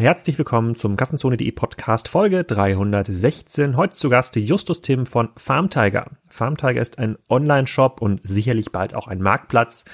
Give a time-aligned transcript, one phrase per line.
[0.00, 3.76] Herzlich willkommen zum Kassenzone.de Podcast Folge 316.
[3.76, 6.06] Heute zu Gast Justus Tim von FarmTiger.
[6.26, 9.84] FarmTiger ist ein Online-Shop und sicherlich bald auch ein Marktplatz,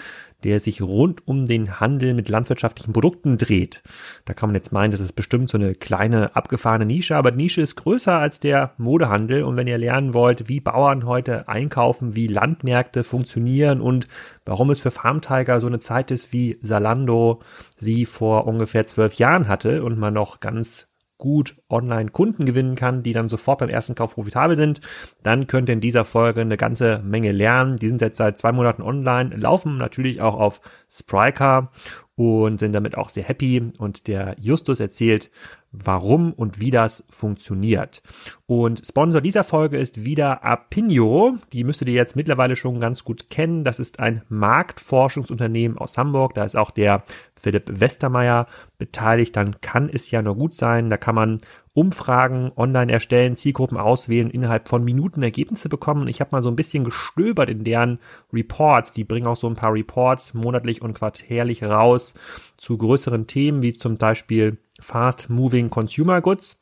[0.46, 3.82] der sich rund um den Handel mit landwirtschaftlichen Produkten dreht.
[4.26, 7.38] Da kann man jetzt meinen, das ist bestimmt so eine kleine abgefahrene Nische, aber die
[7.38, 9.42] Nische ist größer als der Modehandel.
[9.42, 14.06] Und wenn ihr lernen wollt, wie Bauern heute einkaufen, wie Landmärkte funktionieren und
[14.44, 17.40] warum es für Farmtiger so eine Zeit ist, wie Salando
[17.76, 20.86] sie vor ungefähr zwölf Jahren hatte und man noch ganz
[21.18, 24.80] gut online Kunden gewinnen kann, die dann sofort beim ersten Kauf profitabel sind,
[25.22, 27.76] dann könnt ihr in dieser Folge eine ganze Menge lernen.
[27.76, 31.70] Die sind jetzt seit zwei Monaten online, laufen natürlich auch auf Spryker
[32.16, 33.72] und sind damit auch sehr happy.
[33.78, 35.30] Und der Justus erzählt,
[35.70, 38.02] warum und wie das funktioniert.
[38.46, 41.36] Und Sponsor dieser Folge ist wieder Apinio.
[41.52, 43.64] Die müsstet ihr jetzt mittlerweile schon ganz gut kennen.
[43.64, 46.34] Das ist ein Marktforschungsunternehmen aus Hamburg.
[46.34, 47.02] Da ist auch der
[47.34, 48.46] Philipp Westermeier
[48.78, 49.36] beteiligt.
[49.36, 50.88] Dann kann es ja nur gut sein.
[50.88, 51.38] Da kann man
[51.76, 56.08] Umfragen online erstellen, Zielgruppen auswählen, innerhalb von Minuten Ergebnisse bekommen.
[56.08, 57.98] Ich habe mal so ein bisschen gestöbert in deren
[58.32, 58.92] Reports.
[58.92, 62.14] Die bringen auch so ein paar Reports monatlich und quartärlich raus
[62.56, 66.56] zu größeren Themen, wie zum Beispiel Fast Moving Consumer Goods.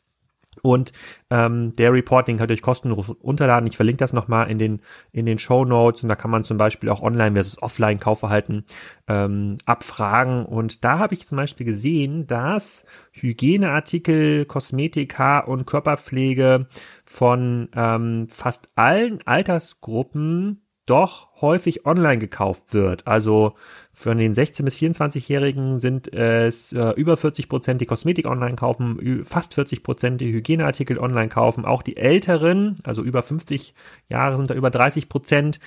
[0.65, 0.93] Und
[1.29, 3.67] ähm, der Reporting könnt ihr euch kostenlos unterladen.
[3.67, 4.81] Ich verlinke das nochmal in den,
[5.13, 8.65] in den Show Notes und da kann man zum Beispiel auch Online versus Offline Kaufverhalten
[9.07, 10.47] ähm, abfragen.
[10.47, 16.67] Und da habe ich zum Beispiel gesehen, dass Hygieneartikel, Kosmetik, Haar- und Körperpflege
[17.05, 23.07] von ähm, fast allen Altersgruppen doch häufig online gekauft wird.
[23.07, 23.55] Also
[23.97, 29.25] für den 16- bis 24-Jährigen sind es äh, über 40 Prozent, die Kosmetik online kaufen,
[29.25, 31.65] fast 40 Prozent, die Hygieneartikel online kaufen.
[31.65, 33.73] Auch die Älteren, also über 50
[34.09, 35.61] Jahre, sind da über 30 Prozent.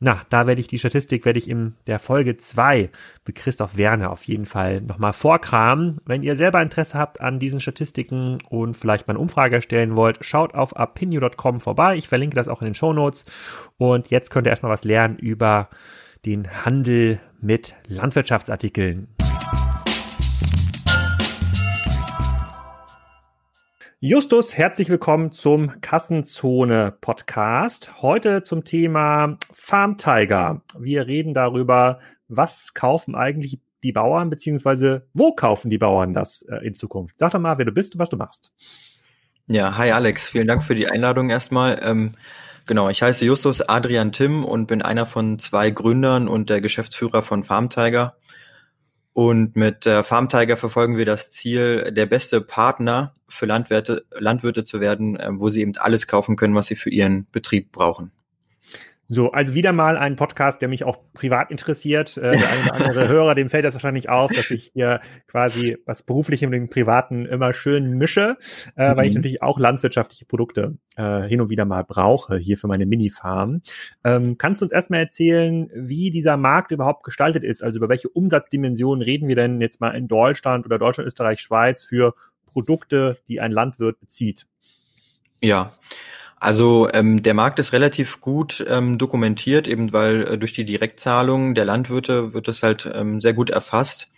[0.00, 2.88] Na, da werde ich die Statistik, werde ich in der Folge 2
[3.26, 5.98] mit Christoph Werner auf jeden Fall nochmal vorkramen.
[6.06, 10.24] Wenn ihr selber Interesse habt an diesen Statistiken und vielleicht mal eine Umfrage erstellen wollt,
[10.24, 11.96] schaut auf apinio.com vorbei.
[11.96, 13.26] Ich verlinke das auch in den Show Notes.
[13.76, 15.68] Und jetzt könnt ihr erstmal was lernen über
[16.24, 19.08] den Handel mit Landwirtschaftsartikeln.
[24.00, 28.02] Justus, herzlich willkommen zum Kassenzone Podcast.
[28.02, 30.62] Heute zum Thema Farm Tiger.
[30.78, 36.66] Wir reden darüber, was kaufen eigentlich die Bauern, beziehungsweise wo kaufen die Bauern das äh,
[36.66, 37.18] in Zukunft?
[37.18, 38.52] Sag doch mal, wer du bist und was du machst.
[39.46, 41.78] Ja, hi Alex, vielen Dank für die Einladung erstmal.
[41.82, 42.12] Ähm,
[42.66, 47.22] Genau, ich heiße Justus Adrian Tim und bin einer von zwei Gründern und der Geschäftsführer
[47.22, 48.14] von FarmTiger.
[49.12, 54.80] Und mit äh, FarmTiger verfolgen wir das Ziel, der beste Partner für Landwirte, Landwirte zu
[54.80, 58.12] werden, äh, wo sie eben alles kaufen können, was sie für ihren Betrieb brauchen.
[59.06, 62.16] So, also wieder mal ein Podcast, der mich auch privat interessiert.
[62.16, 65.76] Äh, der eine oder andere Hörer, dem fällt das wahrscheinlich auf, dass ich hier quasi
[65.84, 68.38] was Berufliche mit dem Privaten immer schön mische,
[68.76, 68.96] äh, mhm.
[68.96, 69.18] weil ich mhm.
[69.18, 73.60] natürlich auch landwirtschaftliche Produkte äh, hin und wieder mal brauche, hier für meine Mini-Farm.
[74.04, 77.62] Ähm, kannst du uns erstmal erzählen, wie dieser Markt überhaupt gestaltet ist?
[77.62, 81.82] Also über welche Umsatzdimensionen reden wir denn jetzt mal in Deutschland oder Deutschland, Österreich, Schweiz
[81.82, 82.14] für
[82.46, 84.46] Produkte, die ein Landwirt bezieht?
[85.42, 85.72] Ja,
[86.44, 91.54] also ähm, der Markt ist relativ gut ähm, dokumentiert, eben weil äh, durch die Direktzahlungen
[91.54, 94.10] der Landwirte wird es halt ähm, sehr gut erfasst.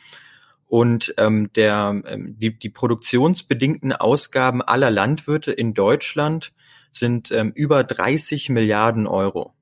[0.66, 6.52] Und ähm, der, ähm, die, die produktionsbedingten Ausgaben aller Landwirte in Deutschland
[6.90, 9.54] sind ähm, über 30 Milliarden Euro.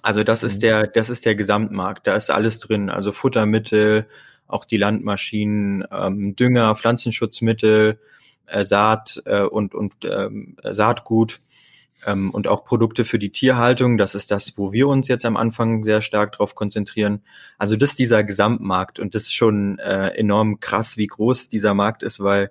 [0.00, 0.60] Also das ist mhm.
[0.60, 2.06] der, das ist der Gesamtmarkt.
[2.06, 2.88] Da ist alles drin.
[2.88, 4.06] Also Futtermittel,
[4.46, 7.98] auch die Landmaschinen, ähm, Dünger, Pflanzenschutzmittel,
[8.46, 11.40] äh, Saat äh, und, und ähm, Saatgut
[12.06, 13.98] ähm, und auch Produkte für die Tierhaltung.
[13.98, 17.22] Das ist das, wo wir uns jetzt am Anfang sehr stark drauf konzentrieren.
[17.58, 21.74] Also das ist dieser Gesamtmarkt und das ist schon äh, enorm krass, wie groß dieser
[21.74, 22.50] Markt ist, weil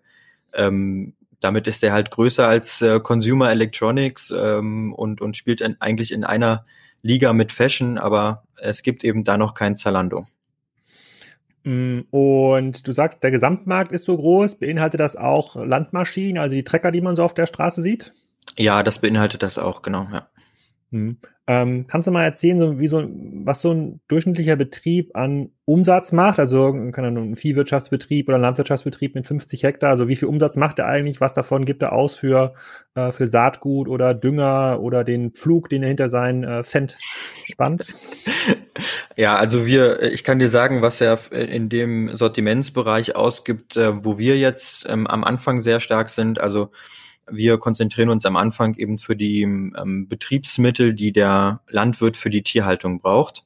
[0.53, 5.79] ähm, damit ist er halt größer als äh, Consumer Electronics ähm, und, und spielt in,
[5.79, 6.63] eigentlich in einer
[7.01, 10.25] Liga mit Fashion, aber es gibt eben da noch kein Zalando.
[11.63, 14.55] Mm, und du sagst, der Gesamtmarkt ist so groß.
[14.55, 18.13] Beinhaltet das auch Landmaschinen, also die Trecker, die man so auf der Straße sieht?
[18.57, 20.27] Ja, das beinhaltet das auch, genau, ja.
[20.91, 21.17] Hm.
[21.49, 23.07] Ähm, kannst du mal erzählen, so, wie so,
[23.43, 26.39] was so ein durchschnittlicher Betrieb an Umsatz macht?
[26.39, 30.79] Also kann ein Viehwirtschaftsbetrieb oder ein Landwirtschaftsbetrieb mit 50 Hektar, also wie viel Umsatz macht
[30.79, 31.21] er eigentlich?
[31.21, 32.53] Was davon gibt er aus für,
[32.95, 36.97] äh, für Saatgut oder Dünger oder den Pflug, den er hinter sein äh, Fendt
[37.45, 37.93] spannt?
[39.15, 44.19] Ja, also wir, ich kann dir sagen, was er in dem Sortimentsbereich ausgibt, äh, wo
[44.19, 46.39] wir jetzt ähm, am Anfang sehr stark sind.
[46.39, 46.69] Also
[47.29, 52.43] wir konzentrieren uns am Anfang eben für die ähm, Betriebsmittel, die der Landwirt für die
[52.43, 53.45] Tierhaltung braucht.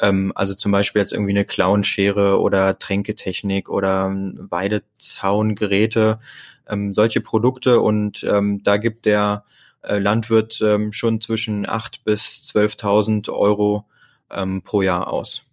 [0.00, 6.18] Ähm, also zum Beispiel jetzt irgendwie eine Clownschere oder Tränketechnik oder Weidezaungeräte,
[6.68, 9.44] ähm, solche Produkte und ähm, da gibt der
[9.82, 13.86] äh, Landwirt ähm, schon zwischen acht bis 12.000 Euro
[14.30, 15.46] ähm, pro Jahr aus.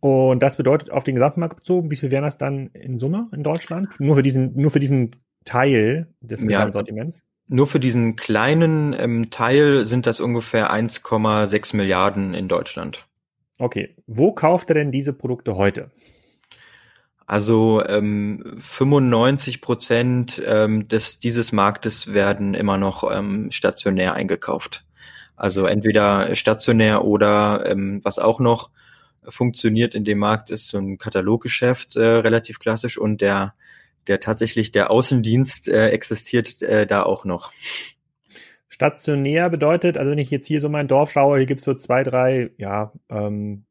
[0.00, 3.42] Und das bedeutet auf den Gesamtmarkt bezogen, wie viel wären das dann in Summe in
[3.42, 3.88] Deutschland?
[3.98, 7.18] Nur für diesen, nur für diesen Teil des Gesamtsortiments?
[7.18, 13.06] Ja, nur für diesen kleinen ähm, Teil sind das ungefähr 1,6 Milliarden in Deutschland.
[13.58, 13.96] Okay.
[14.06, 15.90] Wo kauft er denn diese Produkte heute?
[17.26, 24.84] Also ähm, 95 Prozent ähm, des dieses Marktes werden immer noch ähm, stationär eingekauft.
[25.36, 28.70] Also entweder stationär oder ähm, was auch noch
[29.28, 33.54] funktioniert in dem Markt, ist so ein Kataloggeschäft äh, relativ klassisch und der,
[34.08, 37.52] der tatsächlich der Außendienst äh, existiert äh, da auch noch.
[38.68, 42.02] Stationär bedeutet, also wenn ich jetzt hier so mein Dorf schaue, hier gibt's so zwei,
[42.02, 43.64] drei, ja, ähm,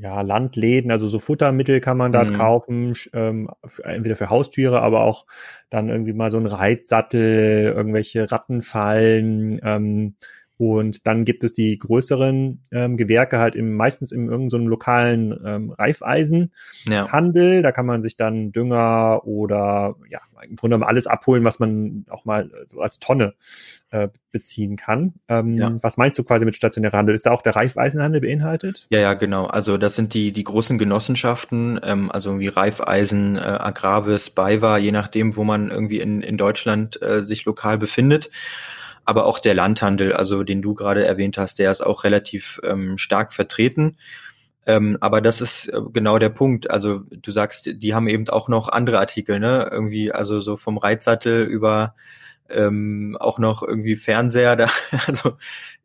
[0.00, 2.36] ja, Landläden, also so Futtermittel kann man dort mhm.
[2.36, 5.26] kaufen, ähm, für, entweder für Haustiere, aber auch
[5.70, 10.14] dann irgendwie mal so ein Reitsattel, irgendwelche Rattenfallen, ähm,
[10.58, 15.38] und dann gibt es die größeren ähm, Gewerke halt im, meistens in irgendeinem so lokalen
[15.46, 17.54] ähm, Reifeisenhandel.
[17.54, 17.62] Ja.
[17.62, 22.04] Da kann man sich dann Dünger oder ja, im Grunde genommen alles abholen, was man
[22.10, 23.34] auch mal so als Tonne
[23.90, 25.14] äh, beziehen kann.
[25.28, 25.72] Ähm, ja.
[25.80, 27.14] Was meinst du quasi mit stationärer Handel?
[27.14, 28.88] Ist da auch der Reifeisenhandel beinhaltet?
[28.90, 29.46] Ja, ja, genau.
[29.46, 34.90] Also das sind die, die großen Genossenschaften, ähm, also wie Reifeisen, äh, Agravis, BayWa, je
[34.90, 38.28] nachdem, wo man irgendwie in, in Deutschland äh, sich lokal befindet
[39.08, 42.98] aber auch der Landhandel, also den du gerade erwähnt hast, der ist auch relativ ähm,
[42.98, 43.96] stark vertreten.
[44.66, 46.70] Ähm, aber das ist äh, genau der Punkt.
[46.70, 49.66] Also du sagst, die haben eben auch noch andere Artikel, ne?
[49.72, 51.94] Irgendwie, also so vom Reitsattel über
[52.50, 54.56] ähm, auch noch irgendwie Fernseher.
[54.56, 54.68] Da,
[55.06, 55.38] also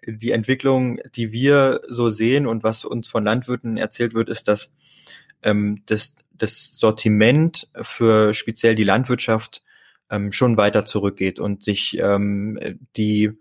[0.05, 4.69] die Entwicklung, die wir so sehen und was uns von Landwirten erzählt wird, ist, dass
[5.43, 9.63] ähm, das, das Sortiment für speziell die Landwirtschaft
[10.09, 12.59] ähm, schon weiter zurückgeht und sich ähm,
[12.95, 13.31] die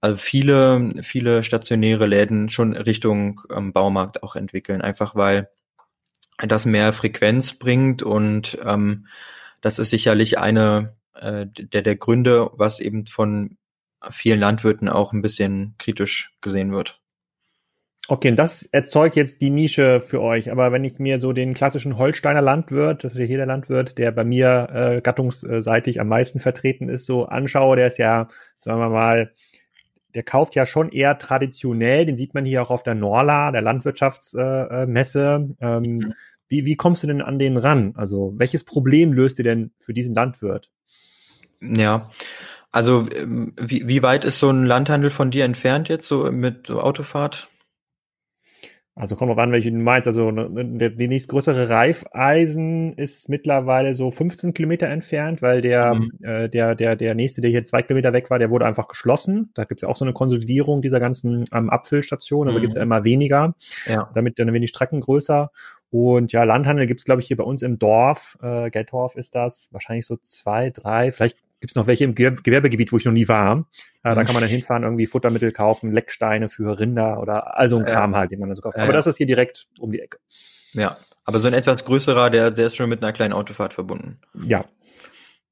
[0.00, 5.48] also viele, viele stationäre Läden schon Richtung ähm, Baumarkt auch entwickeln, einfach weil
[6.38, 9.06] das mehr Frequenz bringt und ähm,
[9.62, 13.56] das ist sicherlich eine äh, der, der Gründe, was eben von
[14.10, 17.00] vielen Landwirten auch ein bisschen kritisch gesehen wird.
[18.08, 20.52] Okay, und das erzeugt jetzt die Nische für euch.
[20.52, 23.98] Aber wenn ich mir so den klassischen Holsteiner Landwirt, das ist ja hier der Landwirt,
[23.98, 28.28] der bei mir äh, gattungsseitig am meisten vertreten ist, so anschaue, der ist ja,
[28.60, 29.32] sagen wir mal,
[30.14, 33.60] der kauft ja schon eher traditionell, den sieht man hier auch auf der Norla, der
[33.60, 35.54] Landwirtschaftsmesse.
[35.60, 36.14] Äh, ähm, mhm.
[36.48, 37.92] wie, wie kommst du denn an den ran?
[37.96, 40.70] Also welches Problem löst ihr denn für diesen Landwirt?
[41.60, 42.10] Ja,
[42.70, 46.68] also ähm, wie, wie weit ist so ein Landhandel von dir entfernt jetzt, so mit
[46.68, 47.48] so Autofahrt?
[48.98, 50.08] Also kommt drauf an, welche du meinst.
[50.08, 55.94] Also ne, ne, der, die nächstgrößere Reifeisen ist mittlerweile so 15 Kilometer entfernt, weil der,
[55.94, 56.12] mhm.
[56.22, 59.50] äh, der, der, der nächste, der hier zwei Kilometer weg war, der wurde einfach geschlossen.
[59.52, 62.46] Da gibt es ja auch so eine Konsolidierung dieser ganzen ähm, Abfüllstation.
[62.46, 62.62] Also mhm.
[62.62, 63.54] gibt es ja immer weniger,
[63.84, 64.10] ja.
[64.14, 65.50] damit dann werden die Strecken größer.
[65.90, 68.38] Und ja, Landhandel gibt es, glaube ich, hier bei uns im Dorf.
[68.40, 69.68] Äh, Geltorf ist das.
[69.72, 73.28] Wahrscheinlich so zwei, drei, vielleicht gibt es noch welche im Gewerbegebiet, wo ich noch nie
[73.28, 73.66] war.
[74.02, 77.78] Äh, da kann man dann hinfahren, irgendwie Futtermittel kaufen, Lecksteine für Rinder oder all so
[77.78, 78.78] ein Kram halt, den man dann so kauft.
[78.78, 80.18] Aber das ist hier direkt um die Ecke.
[80.72, 84.16] Ja, aber so ein etwas größerer, der, der ist schon mit einer kleinen Autofahrt verbunden.
[84.44, 84.64] Ja.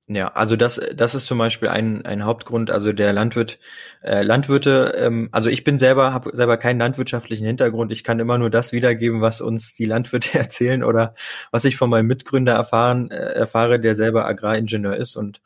[0.06, 2.70] Ja, also das, das ist zum Beispiel ein, ein Hauptgrund.
[2.70, 3.58] Also der Landwirt,
[4.02, 7.90] äh, Landwirte, ähm, also ich bin selber, habe selber keinen landwirtschaftlichen Hintergrund.
[7.90, 11.14] Ich kann immer nur das wiedergeben, was uns die Landwirte erzählen oder
[11.52, 15.40] was ich von meinem Mitgründer erfahren, äh, erfahre, der selber Agraringenieur ist und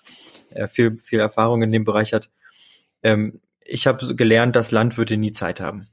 [0.51, 2.29] äh, viel, viel Erfahrung in dem Bereich hat.
[3.05, 5.89] Ähm, ich habe gelernt, dass Landwirte nie Zeit haben.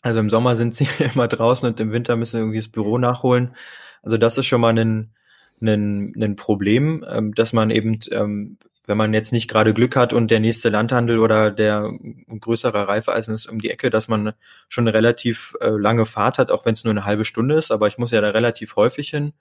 [0.00, 2.96] Also im Sommer sind sie immer draußen und im Winter müssen sie irgendwie das Büro
[2.96, 3.54] nachholen.
[4.02, 5.12] Also das ist schon mal ein,
[5.60, 10.12] ein, ein Problem, ähm, dass man eben, ähm, wenn man jetzt nicht gerade Glück hat
[10.12, 11.92] und der nächste Landhandel oder der
[12.40, 14.32] größere Reifeisen ist um die Ecke, dass man
[14.68, 17.70] schon eine relativ äh, lange Fahrt hat, auch wenn es nur eine halbe Stunde ist,
[17.70, 19.32] aber ich muss ja da relativ häufig hin.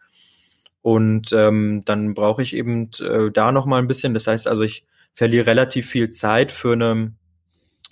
[0.81, 4.13] Und ähm, dann brauche ich eben äh, da noch mal ein bisschen.
[4.13, 7.13] Das heißt also, ich verliere relativ viel Zeit für eine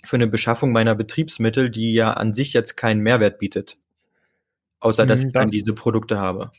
[0.06, 3.78] für eine Beschaffung meiner Betriebsmittel, die ja an sich jetzt keinen Mehrwert bietet,
[4.80, 6.50] außer dass mhm, ich dann diese Produkte habe.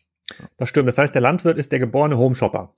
[0.57, 0.87] Das stimmt.
[0.87, 2.73] Das heißt, der Landwirt ist der geborene Homeshopper.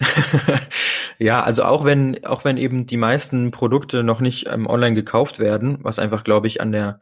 [1.18, 5.38] ja, also auch wenn auch wenn eben die meisten Produkte noch nicht ähm, online gekauft
[5.38, 7.00] werden, was einfach glaube ich an der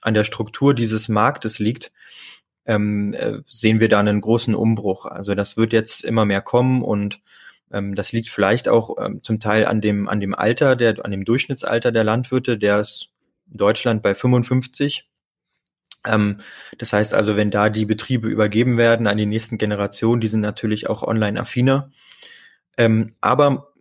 [0.00, 1.92] an der Struktur dieses Marktes liegt,
[2.66, 5.06] ähm, äh, sehen wir da einen großen Umbruch.
[5.06, 7.20] Also das wird jetzt immer mehr kommen und
[7.72, 11.10] ähm, das liegt vielleicht auch ähm, zum Teil an dem, an dem Alter, der, an
[11.10, 13.10] dem Durchschnittsalter der Landwirte, der ist
[13.50, 15.08] in Deutschland bei 55.
[16.06, 16.38] Ähm,
[16.78, 20.40] das heißt also, wenn da die Betriebe übergeben werden an die nächsten Generationen, die sind
[20.40, 21.90] natürlich auch online affiner.
[22.76, 23.72] Ähm, aber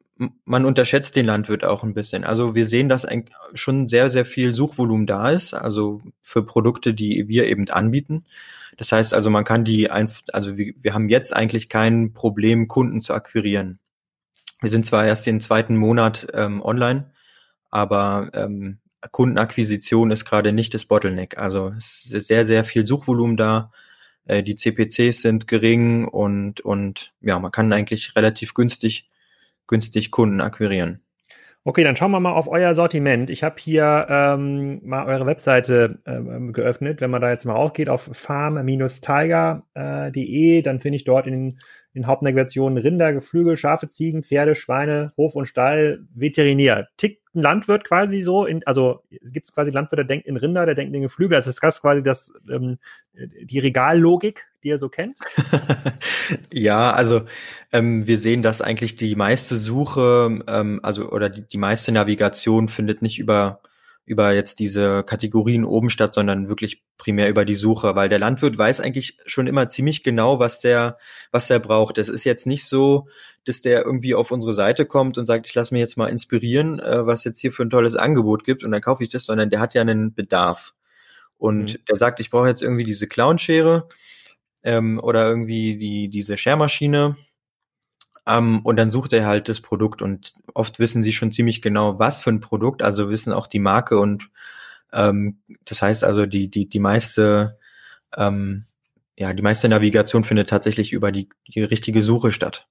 [0.46, 2.24] man unterschätzt den Landwirt auch ein bisschen.
[2.24, 3.08] Also wir sehen, dass
[3.54, 8.26] schon sehr, sehr viel Suchvolumen da ist, also für Produkte, die wir eben anbieten.
[8.78, 12.68] Das heißt also, man kann die einfach, also wir, wir haben jetzt eigentlich kein Problem,
[12.68, 13.80] Kunden zu akquirieren.
[14.60, 17.12] Wir sind zwar erst den zweiten Monat ähm, online,
[17.72, 18.81] aber ähm,
[19.12, 21.38] Kundenakquisition ist gerade nicht das Bottleneck.
[21.38, 23.72] Also es ist sehr, sehr viel Suchvolumen da.
[24.26, 29.10] Äh, die CPCs sind gering und, und ja, man kann eigentlich relativ günstig
[29.68, 31.02] günstig Kunden akquirieren.
[31.64, 33.30] Okay, dann schauen wir mal auf euer Sortiment.
[33.30, 37.02] Ich habe hier ähm, mal eure Webseite ähm, geöffnet.
[37.02, 41.60] Wenn man da jetzt mal aufgeht auf farm-tiger.de, dann finde ich dort in
[41.94, 46.88] in Hauptnavigationen Rinder, Geflügel, Schafe, Ziegen, Pferde, Schweine, Hof und Stall, Veterinär.
[46.98, 50.66] Tickt ein Landwirt quasi so, in, also es gibt quasi Landwirt, der denkt in Rinder,
[50.66, 51.36] der denkt in Geflügel.
[51.36, 52.78] Also ist das quasi das, ähm,
[53.14, 55.18] die Regallogik, die ihr so kennt?
[56.52, 57.24] ja, also
[57.72, 62.68] ähm, wir sehen, dass eigentlich die meiste Suche, ähm, also oder die, die meiste Navigation
[62.68, 63.62] findet nicht über
[64.06, 68.58] über jetzt diese Kategorien oben statt, sondern wirklich primär über die Suche, weil der Landwirt
[68.58, 70.98] weiß eigentlich schon immer ziemlich genau, was der,
[71.32, 71.98] was der braucht.
[71.98, 73.08] Es ist jetzt nicht so,
[73.46, 76.80] dass der irgendwie auf unsere Seite kommt und sagt, ich lasse mich jetzt mal inspirieren,
[76.80, 79.50] äh, was jetzt hier für ein tolles Angebot gibt und dann kaufe ich das, sondern
[79.50, 80.74] der hat ja einen Bedarf.
[81.38, 81.86] Und mhm.
[81.88, 83.88] der sagt, ich brauche jetzt irgendwie diese Clownschere
[84.64, 87.18] ähm, oder irgendwie die, diese Schermaschine
[88.28, 91.98] ähm, und dann sucht er halt das Produkt und oft wissen sie schon ziemlich genau,
[92.00, 94.30] was für ein Produkt, also wissen auch die Marke und
[94.94, 97.58] ähm, das heißt also, die, die, die meiste,
[98.16, 98.66] ähm,
[99.18, 102.68] ja, die meiste Navigation findet tatsächlich über die, die richtige Suche statt.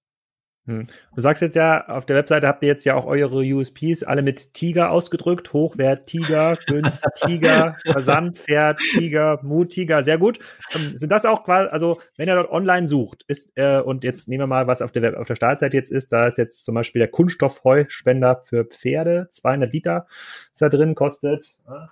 [0.70, 0.86] Hm.
[1.16, 4.22] Du sagst jetzt ja, auf der Webseite habt ihr jetzt ja auch eure USPs alle
[4.22, 5.52] mit Tiger ausgedrückt.
[5.52, 10.38] Hochwert Tiger, Günst Tiger, Versand, Pferd, Tiger, Mut Tiger, sehr gut.
[10.76, 14.28] Ähm, sind das auch quasi, also wenn ihr dort online sucht, ist, äh, und jetzt
[14.28, 16.64] nehmen wir mal, was auf der, Web, auf der Startseite jetzt ist, da ist jetzt
[16.64, 21.86] zum Beispiel der Kunststoffheuspender für Pferde, 200 Liter ist da drin, kostet äh,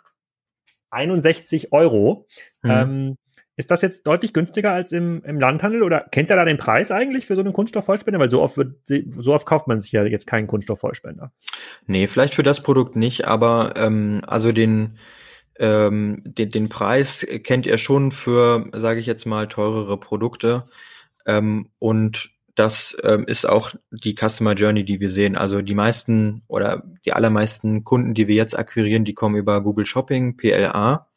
[0.90, 2.28] 61 Euro.
[2.62, 2.70] Mhm.
[2.70, 3.18] Ähm,
[3.58, 6.92] ist das jetzt deutlich günstiger als im, im Landhandel oder kennt er da den Preis
[6.92, 8.20] eigentlich für so einen Kunststoffvollspender?
[8.20, 8.76] Weil so oft wird,
[9.10, 11.32] so oft kauft man sich ja jetzt keinen Kunststoffvollspender.
[11.86, 14.96] Nee, vielleicht für das Produkt nicht, aber ähm, also den,
[15.58, 20.68] ähm, den, den Preis kennt er schon für, sage ich jetzt mal, teurere Produkte.
[21.26, 25.36] Ähm, und das ähm, ist auch die Customer Journey, die wir sehen.
[25.36, 29.84] Also die meisten oder die allermeisten Kunden, die wir jetzt akquirieren, die kommen über Google
[29.84, 31.07] Shopping, PLA.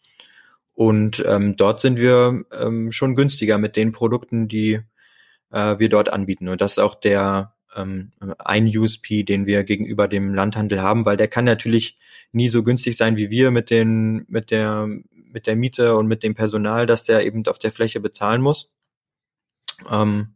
[0.73, 4.79] Und ähm, dort sind wir ähm, schon günstiger mit den Produkten, die
[5.51, 6.47] äh, wir dort anbieten.
[6.47, 11.17] Und das ist auch der ähm, ein USP, den wir gegenüber dem Landhandel haben, weil
[11.17, 11.97] der kann natürlich
[12.31, 16.23] nie so günstig sein wie wir mit den mit der mit der Miete und mit
[16.23, 18.71] dem Personal, das der eben auf der Fläche bezahlen muss.
[19.89, 20.35] Ähm.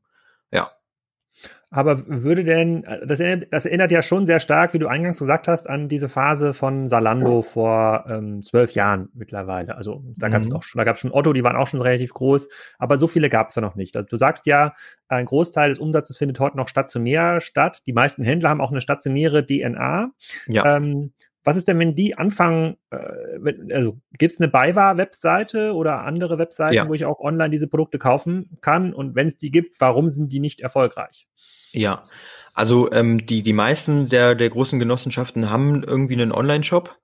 [1.75, 5.49] Aber würde denn, das erinnert, das erinnert ja schon sehr stark, wie du eingangs gesagt
[5.49, 9.75] hast, an diese Phase von Salando vor ähm, zwölf Jahren mittlerweile.
[9.75, 10.55] Also da gab es mhm.
[10.55, 12.47] auch schon, da gab es schon Otto, die waren auch schon relativ groß,
[12.79, 13.97] aber so viele gab es da noch nicht.
[13.97, 14.73] Also du sagst ja,
[15.09, 17.81] ein Großteil des Umsatzes findet heute noch stationär statt.
[17.85, 20.11] Die meisten Händler haben auch eine stationäre DNA.
[20.47, 20.77] Ja.
[20.77, 21.11] Ähm,
[21.43, 26.73] was ist denn, wenn die anfangen, äh, also gibt es eine BayWa-Webseite oder andere Webseiten,
[26.73, 26.87] ja.
[26.87, 28.93] wo ich auch online diese Produkte kaufen kann?
[28.93, 31.27] Und wenn es die gibt, warum sind die nicht erfolgreich?
[31.75, 32.05] Ja,
[32.53, 36.95] also ähm, die, die meisten der, der großen Genossenschaften haben irgendwie einen Online-Shop.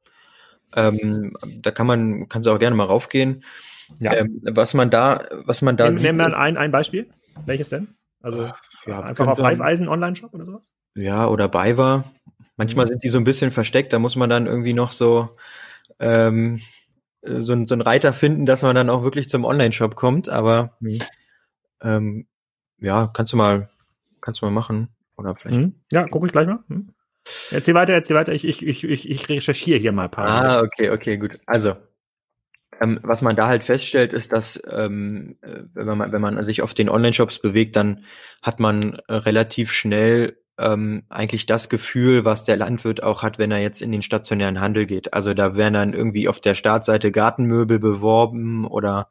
[0.76, 3.44] Ähm, da kann man, kannst du auch gerne mal raufgehen.
[4.00, 4.14] Ja.
[4.14, 6.18] Ähm, was man da, was man da Nehmen, sieht.
[6.18, 7.10] Wir ein, ein Beispiel.
[7.46, 7.90] Welches denn?
[8.22, 8.50] Also
[8.86, 10.70] ja, einfach auf Reifeisen Online-Shop oder sowas?
[10.96, 12.06] Ja, oder BayWa.
[12.56, 12.90] Manchmal mhm.
[12.90, 15.36] sind die so ein bisschen versteckt, da muss man dann irgendwie noch so,
[16.00, 16.62] ähm,
[17.24, 20.78] so, ein, so einen Reiter finden, dass man dann auch wirklich zum Online-Shop kommt, aber
[20.80, 21.02] mhm.
[21.82, 22.28] ähm,
[22.80, 23.70] ja, kannst du mal
[24.22, 24.90] Kannst du mal machen.
[25.18, 25.58] Oder vielleicht.
[25.58, 25.76] Hm?
[25.92, 26.60] Ja, gucke ich gleich mal.
[26.68, 26.94] Hm?
[27.52, 28.34] Erzähl weiter, erzähl weiter.
[28.34, 30.28] Ich, ich, ich, ich, recherchiere hier mal ein paar.
[30.28, 31.40] Ah, okay, okay, gut.
[31.46, 31.76] Also,
[32.80, 36.64] ähm, was man da halt feststellt, ist, dass ähm, äh, wenn man wenn man sich
[36.64, 38.06] auf den Online-Shops bewegt, dann
[38.42, 43.52] hat man äh, relativ schnell ähm, eigentlich das Gefühl, was der Landwirt auch hat, wenn
[43.52, 45.14] er jetzt in den stationären Handel geht.
[45.14, 49.10] Also da werden dann irgendwie auf der Startseite Gartenmöbel beworben oder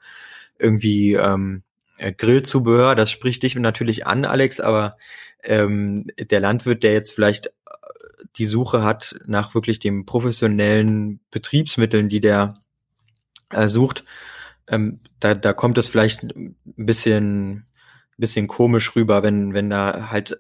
[0.58, 1.69] irgendwie ähm, äh,
[2.00, 4.96] Grillzubehör, das spricht dich natürlich an, Alex, aber
[5.42, 7.50] ähm, der Landwirt, der jetzt vielleicht äh,
[8.36, 12.54] die Suche hat nach wirklich den professionellen Betriebsmitteln, die der
[13.50, 14.04] äh, sucht,
[14.68, 17.66] ähm, da, da kommt es vielleicht ein bisschen,
[18.16, 20.38] bisschen komisch rüber, wenn, wenn da halt,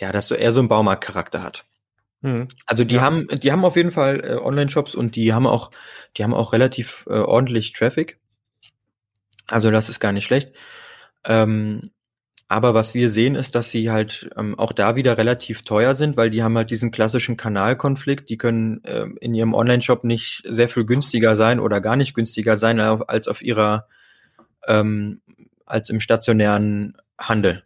[0.00, 1.64] ja, das so eher so einen Baumarktcharakter hat.
[2.22, 2.48] Mhm.
[2.66, 3.00] Also die ja.
[3.02, 5.70] haben, die haben auf jeden Fall äh, Online-Shops und die haben auch,
[6.16, 8.20] die haben auch relativ äh, ordentlich Traffic.
[9.52, 10.52] Also das ist gar nicht schlecht.
[11.24, 11.90] Ähm,
[12.48, 16.18] aber was wir sehen, ist, dass sie halt ähm, auch da wieder relativ teuer sind,
[16.18, 18.28] weil die haben halt diesen klassischen Kanalkonflikt.
[18.28, 22.58] Die können äh, in ihrem Online-Shop nicht sehr viel günstiger sein oder gar nicht günstiger
[22.58, 23.88] sein als auf ihrer,
[24.66, 25.22] ähm,
[25.64, 27.62] als im stationären Handel.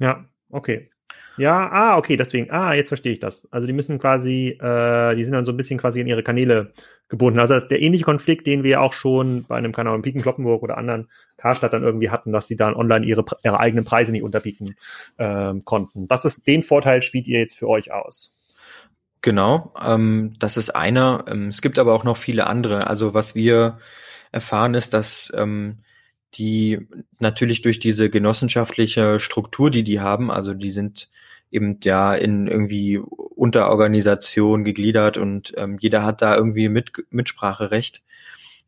[0.00, 0.88] Ja, okay.
[1.38, 3.50] Ja, ah, okay, deswegen, ah, jetzt verstehe ich das.
[3.52, 6.72] Also die müssen quasi, äh, die sind dann so ein bisschen quasi in ihre Kanäle
[7.08, 7.40] gebunden.
[7.40, 10.76] Also der ähnliche Konflikt, den wir auch schon bei einem Kanal in Piken Kloppenburg oder
[10.76, 14.76] anderen Karstadt dann irgendwie hatten, dass sie dann online ihre, ihre eigenen Preise nicht unterbieten
[15.18, 16.08] ähm, konnten.
[16.08, 18.32] Das ist den Vorteil spielt ihr jetzt für euch aus.
[19.22, 21.24] Genau, ähm, das ist einer.
[21.28, 22.86] Ähm, es gibt aber auch noch viele andere.
[22.86, 23.78] Also was wir
[24.32, 25.76] erfahren ist, dass ähm,
[26.34, 26.86] die
[27.18, 31.08] natürlich durch diese genossenschaftliche Struktur, die die haben, also die sind
[31.50, 38.02] eben ja in irgendwie Unterorganisation gegliedert und ähm, jeder hat da irgendwie mit, Mitspracherecht,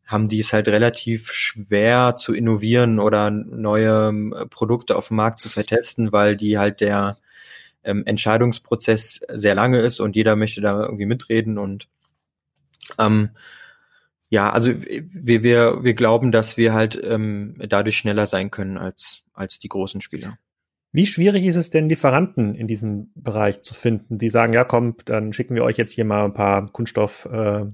[0.05, 5.41] haben die es halt relativ schwer zu innovieren oder neue ähm, Produkte auf dem Markt
[5.41, 7.17] zu vertesten, weil die halt der
[7.83, 11.87] ähm, Entscheidungsprozess sehr lange ist und jeder möchte da irgendwie mitreden und
[12.97, 13.31] ähm,
[14.29, 19.23] ja, also wir, wir, wir glauben, dass wir halt ähm, dadurch schneller sein können als,
[19.33, 20.37] als die großen Spieler.
[20.93, 25.09] Wie schwierig ist es denn, Lieferanten in diesem Bereich zu finden, die sagen, ja, kommt,
[25.09, 27.65] dann schicken wir euch jetzt hier mal ein paar Kunststoff, äh,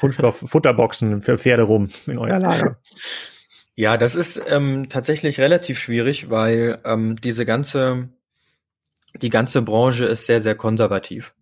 [0.00, 2.78] Kunststoff-Futterboxen für Pferde rum in euer Lager?
[3.74, 8.10] Ja, das ist ähm, tatsächlich relativ schwierig, weil ähm, diese ganze,
[9.16, 11.34] die ganze Branche ist sehr, sehr konservativ.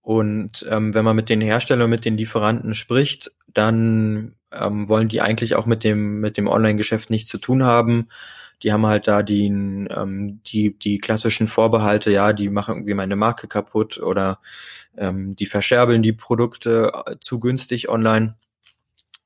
[0.00, 5.20] Und ähm, wenn man mit den Herstellern, mit den Lieferanten spricht, dann ähm, wollen die
[5.20, 8.08] eigentlich auch mit dem mit dem Online-Geschäft nichts zu tun haben.
[8.62, 13.16] Die haben halt da die ähm, die die klassischen Vorbehalte, ja, die machen irgendwie meine
[13.16, 14.40] Marke kaputt oder
[14.96, 18.36] ähm, die verscherbeln die Produkte äh, zu günstig online.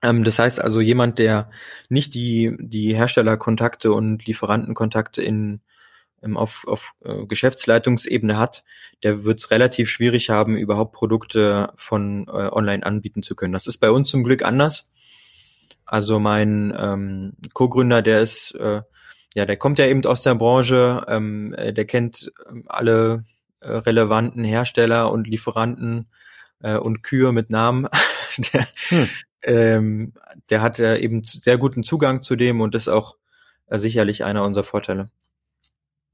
[0.03, 1.51] Ähm, das heißt also jemand, der
[1.89, 5.61] nicht die die Herstellerkontakte und Lieferantenkontakte in
[6.25, 8.65] ähm, auf, auf äh, Geschäftsleitungsebene hat,
[9.03, 13.53] der wird es relativ schwierig haben, überhaupt Produkte von äh, online anbieten zu können.
[13.53, 14.89] Das ist bei uns zum Glück anders.
[15.85, 18.83] Also mein ähm, Co-Gründer, der ist, äh,
[19.35, 23.25] ja, der kommt ja eben aus der Branche, ähm, äh, der kennt ähm, alle
[23.61, 26.07] äh, relevanten Hersteller und Lieferanten
[26.63, 27.89] äh, und Kühe mit Namen.
[28.53, 29.09] der, hm.
[29.43, 30.13] ähm,
[30.51, 33.17] der hat äh, eben sehr guten Zugang zu dem und ist auch
[33.67, 35.11] äh, sicherlich einer unserer Vorteile.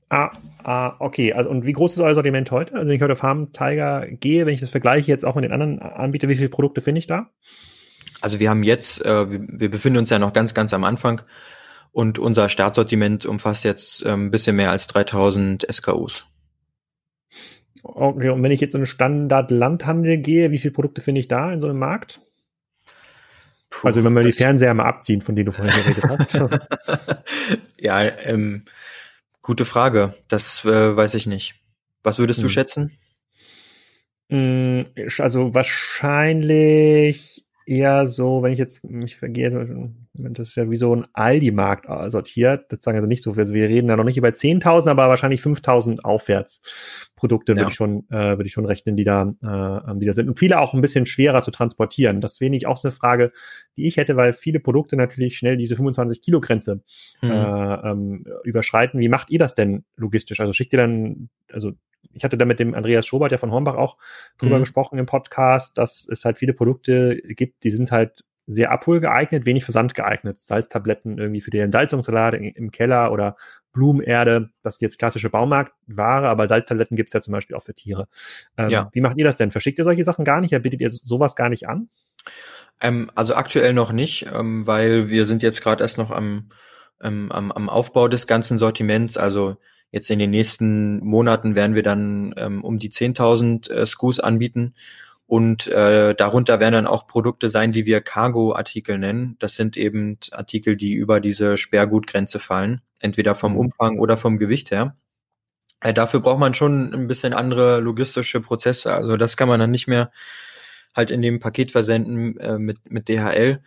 [0.09, 0.33] Ah,
[0.64, 1.35] ah, okay.
[1.35, 2.74] Also, und wie groß ist euer Sortiment heute?
[2.74, 5.52] Also, wenn ich heute Farm Tiger gehe, wenn ich das vergleiche jetzt auch mit den
[5.52, 7.30] anderen Anbietern, wie viele Produkte finde ich da?
[8.20, 11.22] Also, wir haben jetzt, äh, wir, wir, befinden uns ja noch ganz, ganz am Anfang
[11.92, 16.26] und unser Startsortiment umfasst jetzt ein bisschen mehr als 3000 SKUs.
[17.83, 21.53] Okay, und wenn ich jetzt in einen Standard-Landhandel gehe, wie viele Produkte finde ich da
[21.53, 22.20] in so einem Markt?
[23.70, 27.22] Puh, also, wenn wir die Fernseher mal abziehen, von denen du vorhin geredet hast.
[27.79, 28.64] ja, ähm,
[29.42, 30.14] Gute Frage.
[30.29, 31.55] Das äh, weiß ich nicht.
[32.03, 32.42] Was würdest hm.
[32.44, 32.92] du schätzen?
[34.29, 34.87] Hm,
[35.18, 39.50] also wahrscheinlich eher so, wenn ich jetzt mich vergehe,
[40.30, 43.68] das ist ja wie so ein Aldi-Markt äh, sortiert, sozusagen also nicht so, also wir
[43.68, 47.59] reden da noch nicht über 10.000, aber wahrscheinlich 5.000 aufwärts Produkte ja.
[47.59, 50.28] würde ich schon, äh, würde ich schon rechnen, die da, äh, die da sind.
[50.28, 52.20] Und viele auch ein bisschen schwerer zu transportieren.
[52.20, 53.33] Das wäre nicht auch so eine Frage,
[53.76, 56.83] die ich hätte, weil viele Produkte natürlich schnell diese 25 Kilo Grenze
[57.22, 57.30] mhm.
[57.30, 59.00] äh, ähm, überschreiten.
[59.00, 60.40] Wie macht ihr das denn logistisch?
[60.40, 61.72] Also schickt ihr dann, also
[62.12, 63.96] ich hatte da mit dem Andreas Schobert ja von Hornbach auch
[64.38, 64.62] drüber mhm.
[64.62, 69.64] gesprochen im Podcast, dass es halt viele Produkte gibt, die sind halt sehr abholgeeignet, wenig
[69.64, 70.40] Versand geeignet.
[70.40, 73.37] Salztabletten irgendwie für die Entsalzungssalate im Keller oder
[73.72, 78.09] Blumenerde, das ist jetzt klassische Baumarktware, aber Salztabletten gibt's ja zum Beispiel auch für Tiere.
[78.57, 78.90] Ähm, ja.
[78.92, 79.50] Wie macht ihr das denn?
[79.50, 80.50] Verschickt ihr solche Sachen gar nicht?
[80.50, 81.88] Ja, bietet ihr sowas gar nicht an?
[82.81, 86.50] Ähm, also aktuell noch nicht, ähm, weil wir sind jetzt gerade erst noch am,
[87.00, 89.16] ähm, am, am Aufbau des ganzen Sortiments.
[89.16, 89.57] Also
[89.92, 94.74] jetzt in den nächsten Monaten werden wir dann ähm, um die 10.000 äh, SKUs anbieten
[95.30, 99.36] und äh, darunter werden dann auch Produkte sein, die wir Cargo-Artikel nennen.
[99.38, 103.58] Das sind eben Artikel, die über diese Sperrgutgrenze fallen, entweder vom mhm.
[103.58, 104.96] Umfang oder vom Gewicht her.
[105.80, 108.92] Äh, dafür braucht man schon ein bisschen andere logistische Prozesse.
[108.92, 110.10] Also das kann man dann nicht mehr
[110.96, 113.62] halt in dem Paket versenden äh, mit, mit DHL,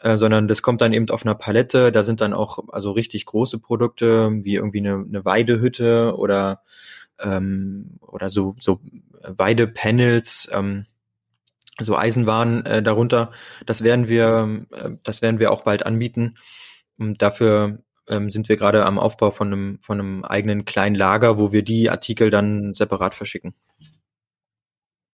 [0.00, 1.92] äh, sondern das kommt dann eben auf einer Palette.
[1.92, 6.62] Da sind dann auch also richtig große Produkte, wie irgendwie eine, eine Weidehütte oder
[7.20, 8.80] ähm, oder so, so
[9.22, 10.86] Weidepanels, ähm,
[11.80, 13.30] so Eisenwaren äh, darunter.
[13.66, 16.34] Das werden wir, äh, das werden wir auch bald anbieten.
[16.98, 21.38] Und dafür ähm, sind wir gerade am Aufbau von einem, von einem eigenen kleinen Lager,
[21.38, 23.54] wo wir die Artikel dann separat verschicken.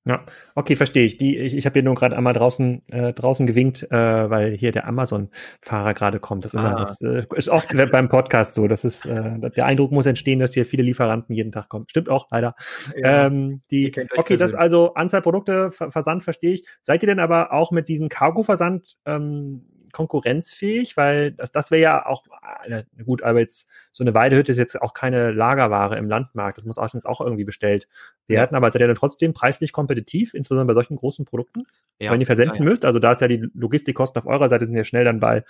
[0.06, 1.18] Ja, okay, verstehe ich.
[1.18, 4.72] Die, ich, ich habe hier nur gerade einmal draußen äh, draußen gewinkt, äh, weil hier
[4.72, 6.46] der Amazon-Fahrer gerade kommt.
[6.46, 6.80] Das, ist, immer, ah.
[6.80, 8.66] das äh, ist oft beim Podcast so.
[8.66, 11.84] Das ist äh, der Eindruck muss entstehen, dass hier viele Lieferanten jeden Tag kommen.
[11.88, 12.54] Stimmt auch, leider.
[12.96, 16.64] Ja, ähm, die, okay, das also Anzahl Produkte, Versand verstehe ich.
[16.82, 22.06] Seid ihr denn aber auch mit diesem Cargo-Versand ähm, konkurrenzfähig, weil das, das wäre ja
[22.06, 22.24] auch,
[22.66, 26.58] äh, gut, aber jetzt so eine Weidehütte ist jetzt auch keine Lagerware im Landmarkt.
[26.58, 27.88] Das muss auch, auch irgendwie bestellt
[28.28, 28.56] werden, ja.
[28.56, 31.60] aber seid ihr dann trotzdem preislich kompetitiv, insbesondere bei solchen großen Produkten,
[31.98, 32.12] ja.
[32.12, 32.84] wenn ihr versenden ja, müsst.
[32.84, 35.44] Also da ist ja die Logistikkosten auf eurer Seite sind ja schnell dann bei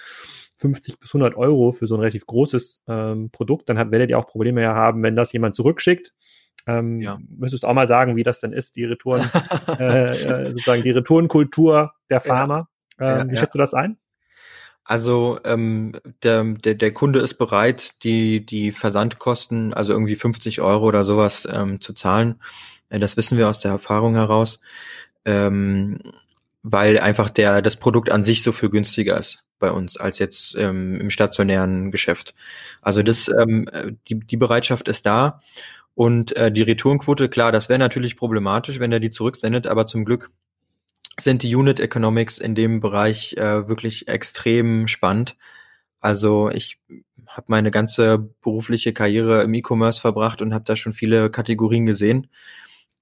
[0.56, 3.68] 50 bis 100 Euro für so ein relativ großes ähm, Produkt.
[3.68, 6.12] Dann hat, werdet ihr auch Probleme ja haben, wenn das jemand zurückschickt.
[6.66, 7.18] Ähm, ja.
[7.28, 9.22] Müsstest auch mal sagen, wie das denn ist, die Retouren,
[9.78, 12.68] äh, äh, sozusagen die Retourenkultur der Pharma.
[12.98, 13.20] Ja.
[13.20, 13.96] Ähm, wie schätzt du das ein?
[14.90, 15.92] Also ähm,
[16.24, 21.46] der, der, der Kunde ist bereit, die, die Versandkosten, also irgendwie 50 Euro oder sowas
[21.48, 22.40] ähm, zu zahlen.
[22.88, 24.58] Äh, das wissen wir aus der Erfahrung heraus,
[25.24, 26.00] ähm,
[26.64, 30.56] weil einfach der, das Produkt an sich so viel günstiger ist bei uns als jetzt
[30.56, 32.34] ähm, im stationären Geschäft.
[32.82, 33.68] Also das, ähm,
[34.08, 35.40] die, die Bereitschaft ist da.
[35.94, 40.04] Und äh, die Retourenquote, klar, das wäre natürlich problematisch, wenn er die zurücksendet, aber zum
[40.04, 40.32] Glück
[41.22, 45.36] sind die Unit Economics in dem Bereich äh, wirklich extrem spannend.
[46.00, 46.80] Also ich
[47.26, 52.28] habe meine ganze berufliche Karriere im E-Commerce verbracht und habe da schon viele Kategorien gesehen.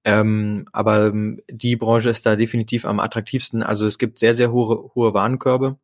[0.05, 3.63] Ähm, aber ähm, die Branche ist da definitiv am attraktivsten.
[3.63, 5.77] Also es gibt sehr, sehr hohe, hohe Warenkörbe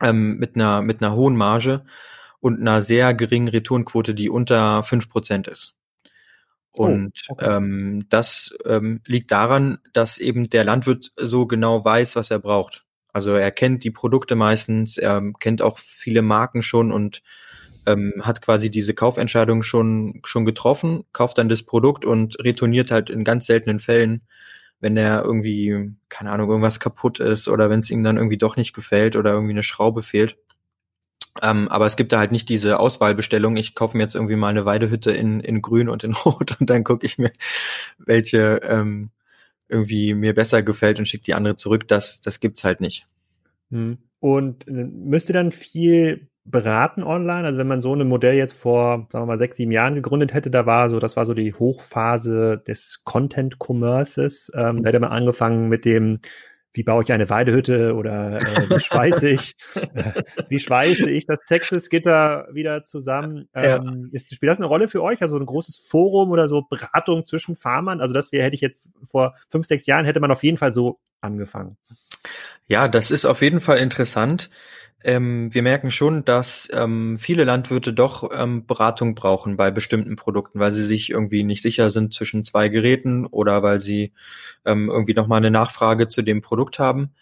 [0.00, 1.84] ähm, mit, einer, mit einer hohen Marge
[2.40, 5.77] und einer sehr geringen Retourenquote, die unter fünf Prozent ist.
[6.72, 7.56] Oh, und oh, okay.
[7.56, 12.84] ähm, das ähm, liegt daran, dass eben der Landwirt so genau weiß, was er braucht.
[13.12, 17.22] Also er kennt die Produkte meistens, er kennt auch viele Marken schon und
[17.86, 23.10] ähm, hat quasi diese Kaufentscheidung schon schon getroffen, kauft dann das Produkt und retourniert halt
[23.10, 24.22] in ganz seltenen Fällen,
[24.80, 28.56] wenn er irgendwie keine Ahnung irgendwas kaputt ist oder wenn es ihm dann irgendwie doch
[28.56, 30.36] nicht gefällt oder irgendwie eine Schraube fehlt.
[31.42, 33.56] Ähm, aber es gibt da halt nicht diese Auswahlbestellung.
[33.56, 36.70] Ich kaufe mir jetzt irgendwie mal eine Weidehütte in, in Grün und in Rot und
[36.70, 37.30] dann gucke ich mir,
[37.98, 39.10] welche ähm,
[39.68, 41.86] irgendwie mir besser gefällt und schicke die andere zurück.
[41.88, 43.06] Das, das gibt's halt nicht.
[43.70, 43.98] Hm.
[44.20, 47.46] Und äh, müsst ihr dann viel beraten online?
[47.46, 50.34] Also wenn man so ein Modell jetzt vor, sagen wir mal, sechs, sieben Jahren gegründet
[50.34, 54.50] hätte, da war so, das war so die Hochphase des Content Commerces.
[54.54, 56.20] Ähm, da hätte man angefangen mit dem
[56.72, 59.56] wie baue ich eine Weidehütte oder äh, wie schweiße ich,
[59.94, 63.48] äh, wie schweiße ich das Texas-Gitter wieder zusammen?
[63.54, 64.16] Ähm, ja.
[64.16, 65.22] ist, spielt das eine Rolle für euch?
[65.22, 68.00] Also ein großes Forum oder so Beratung zwischen Farmern?
[68.00, 70.72] Also das wäre, hätte ich jetzt vor fünf, sechs Jahren hätte man auf jeden Fall
[70.72, 71.76] so angefangen.
[72.66, 74.50] Ja, das ist auf jeden Fall interessant.
[75.04, 80.58] Ähm, wir merken schon, dass ähm, viele Landwirte doch ähm, Beratung brauchen bei bestimmten Produkten,
[80.58, 84.12] weil sie sich irgendwie nicht sicher sind zwischen zwei Geräten oder weil sie
[84.64, 87.14] ähm, irgendwie nochmal eine Nachfrage zu dem Produkt haben.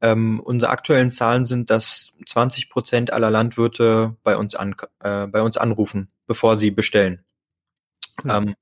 [0.00, 5.42] Ähm, unsere aktuellen Zahlen sind, dass 20 Prozent aller Landwirte bei uns, an, äh, bei
[5.42, 7.24] uns anrufen, bevor sie bestellen.
[8.24, 8.30] Mhm.
[8.30, 8.54] Ähm,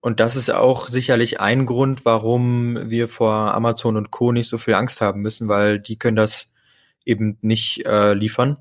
[0.00, 4.32] und das ist auch sicherlich ein Grund, warum wir vor Amazon und Co.
[4.32, 6.51] nicht so viel Angst haben müssen, weil die können das
[7.04, 8.56] eben nicht äh, liefern.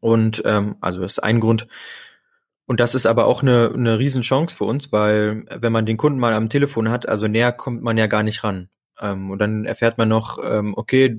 [0.00, 1.66] Und ähm, also das ist ein Grund.
[2.66, 6.18] Und das ist aber auch eine, eine Riesenchance für uns, weil wenn man den Kunden
[6.18, 8.68] mal am Telefon hat, also näher kommt man ja gar nicht ran.
[9.00, 11.18] Ähm, und dann erfährt man noch, ähm, okay,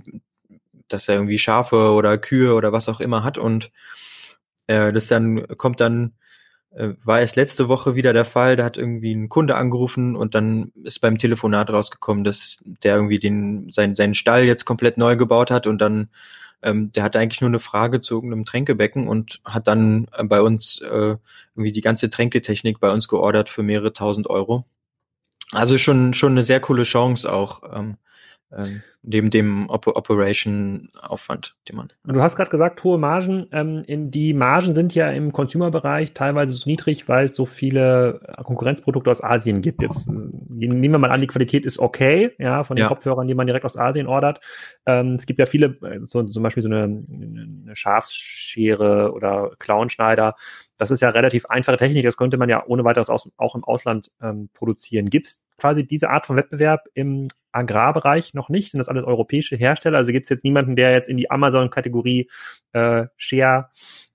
[0.87, 3.71] dass er irgendwie Schafe oder Kühe oder was auch immer hat und
[4.67, 6.13] äh, das dann kommt dann
[6.71, 10.35] äh, war es letzte Woche wieder der Fall, da hat irgendwie ein Kunde angerufen und
[10.35, 15.15] dann ist beim Telefonat rausgekommen, dass der irgendwie den, sein, seinen Stall jetzt komplett neu
[15.15, 16.09] gebaut hat und dann,
[16.61, 20.41] ähm, der hatte eigentlich nur eine Frage zu irgendeinem Tränkebecken und hat dann äh, bei
[20.41, 21.17] uns äh,
[21.55, 24.65] irgendwie die ganze Tränketechnik bei uns geordert für mehrere tausend Euro.
[25.51, 27.63] Also schon, schon eine sehr coole Chance auch.
[27.73, 27.97] Ähm,
[28.55, 31.93] ähm, neben dem Op Operation-Aufwand, den man.
[32.03, 33.47] Du hast gerade gesagt, hohe Margen.
[33.51, 38.21] Ähm, in die Margen sind ja im Consumer-Bereich teilweise so niedrig, weil es so viele
[38.43, 39.81] Konkurrenzprodukte aus Asien gibt.
[39.81, 40.11] Jetzt äh,
[40.49, 42.87] nehmen wir mal an, die Qualität ist okay, ja, von den ja.
[42.87, 44.41] Kopfhörern, die man direkt aus Asien ordert.
[44.85, 50.35] Ähm, es gibt ja viele, äh, so, zum Beispiel so eine, eine Schafsschere oder Clownschneider.
[50.79, 53.65] Das ist ja relativ einfache Technik, das könnte man ja ohne weiteres aus, auch im
[53.65, 55.09] Ausland ähm, produzieren.
[55.09, 58.71] Gibt es quasi diese Art von Wettbewerb im Agrarbereich noch nicht?
[58.71, 59.97] Sind das alles europäische Hersteller?
[59.97, 62.29] Also gibt es jetzt niemanden, der jetzt in die Amazon-Kategorie
[62.71, 63.69] äh, Share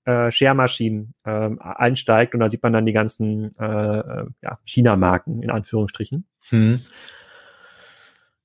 [0.05, 5.43] äh, Share-Maschinen äh, einsteigt und da sieht man dann die ganzen äh, äh ja, China-Marken
[5.43, 6.25] in Anführungsstrichen.
[6.49, 6.81] Hm.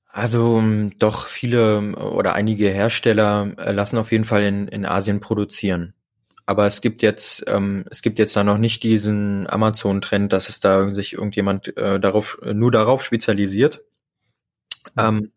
[0.07, 4.85] Also ähm, doch viele ähm, oder einige Hersteller äh, lassen auf jeden Fall in, in
[4.85, 5.93] Asien produzieren.
[6.45, 10.59] Aber es gibt jetzt, ähm, es gibt jetzt da noch nicht diesen Amazon-Trend, dass es
[10.59, 13.83] da sich irgendjemand äh, darauf, nur darauf spezialisiert.
[14.97, 15.31] Ähm,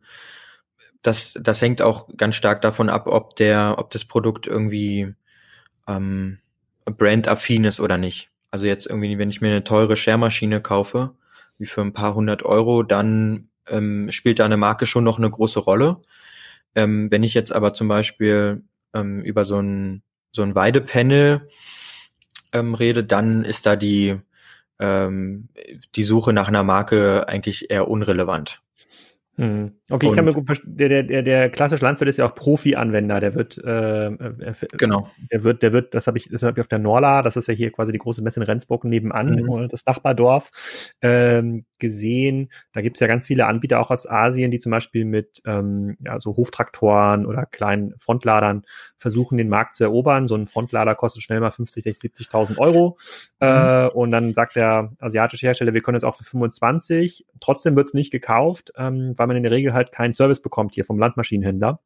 [1.03, 5.14] das, das hängt auch ganz stark davon ab, ob der, ob das Produkt irgendwie
[5.87, 6.38] ähm,
[6.87, 8.31] brandaffin ist oder nicht.
[8.51, 11.14] Also jetzt irgendwie, wenn ich mir eine teure Schermaschine kaufe,
[11.59, 15.31] wie für ein paar hundert Euro, dann ähm, spielt da eine Marke schon noch eine
[15.31, 16.01] große Rolle.
[16.75, 18.62] Ähm, wenn ich jetzt aber zum Beispiel
[18.95, 20.03] ähm, über so ein,
[20.35, 21.49] so ein Weidepanel
[22.53, 24.20] ähm, rede, dann ist da die,
[24.79, 25.49] ähm,
[25.94, 28.61] die Suche nach einer Marke eigentlich eher unrelevant.
[29.37, 29.73] Hm.
[29.90, 32.35] Okay, und ich kann mir gut verstehen, der, der, der klassische Landwirt ist ja auch
[32.35, 35.09] Profi-Anwender, der wird, äh, äh genau.
[35.33, 37.49] der wird, der wird, das habe ich, das habe ich auf der Norla, das ist
[37.49, 39.68] ja hier quasi die große Messe in Rendsburg nebenan, mhm.
[39.68, 42.51] das Nachbardorf, ähm, gesehen.
[42.73, 46.18] Da gibt's ja ganz viele Anbieter auch aus Asien, die zum Beispiel mit ähm, ja,
[46.18, 48.62] so Hoftraktoren oder kleinen Frontladern
[48.97, 50.27] versuchen, den Markt zu erobern.
[50.27, 52.97] So ein Frontlader kostet schnell mal 50, 60, 70.000 Euro.
[53.40, 53.47] Mhm.
[53.47, 57.27] Äh, und dann sagt der asiatische Hersteller, wir können es auch für 25.
[57.40, 60.85] Trotzdem wird's nicht gekauft, ähm, weil man in der Regel halt keinen Service bekommt hier
[60.85, 61.81] vom Landmaschinenhändler.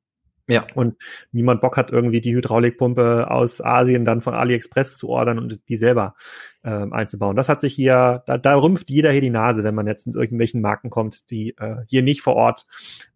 [0.48, 0.66] Ja.
[0.74, 0.96] Und
[1.31, 5.77] niemand Bock hat, irgendwie die Hydraulikpumpe aus Asien dann von AliExpress zu ordern und die
[5.77, 6.14] selber
[6.68, 7.35] ähm, einzubauen.
[7.35, 10.16] Das hat sich hier, da, da rümpft jeder hier die Nase, wenn man jetzt mit
[10.16, 12.66] irgendwelchen Marken kommt, die äh, hier nicht vor Ort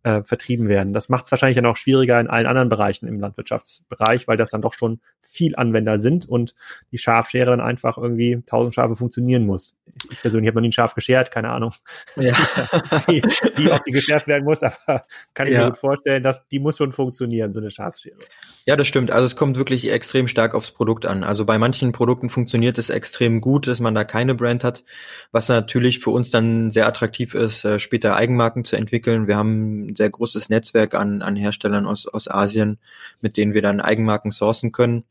[0.04, 0.94] äh, vertrieben werden.
[0.94, 4.50] Das macht es wahrscheinlich dann auch schwieriger in allen anderen Bereichen im Landwirtschaftsbereich, weil das
[4.50, 6.54] dann doch schon viel Anwender sind und
[6.92, 9.76] die Schafschere dann einfach irgendwie tausend Schafe funktionieren muss.
[10.10, 11.74] Ich persönlich habe noch nie ein Schaf geschert, keine Ahnung,
[12.16, 12.32] ja.
[13.06, 13.22] wie,
[13.56, 15.64] wie oft die geschärft werden muss, aber kann ich ja.
[15.64, 18.16] mir gut vorstellen, dass die muss schon funktionieren, so eine Schafschere.
[18.64, 19.10] Ja, das stimmt.
[19.10, 21.22] Also es kommt wirklich extrem stark aufs Produkt an.
[21.22, 24.84] Also bei manchen Produkten funktioniert es extrem gut, dass man da keine Brand hat,
[25.30, 29.26] was natürlich für uns dann sehr attraktiv ist, äh, später Eigenmarken zu entwickeln.
[29.26, 32.78] Wir haben ein sehr großes Netzwerk an, an Herstellern aus, aus Asien,
[33.20, 35.04] mit denen wir dann Eigenmarken sourcen können.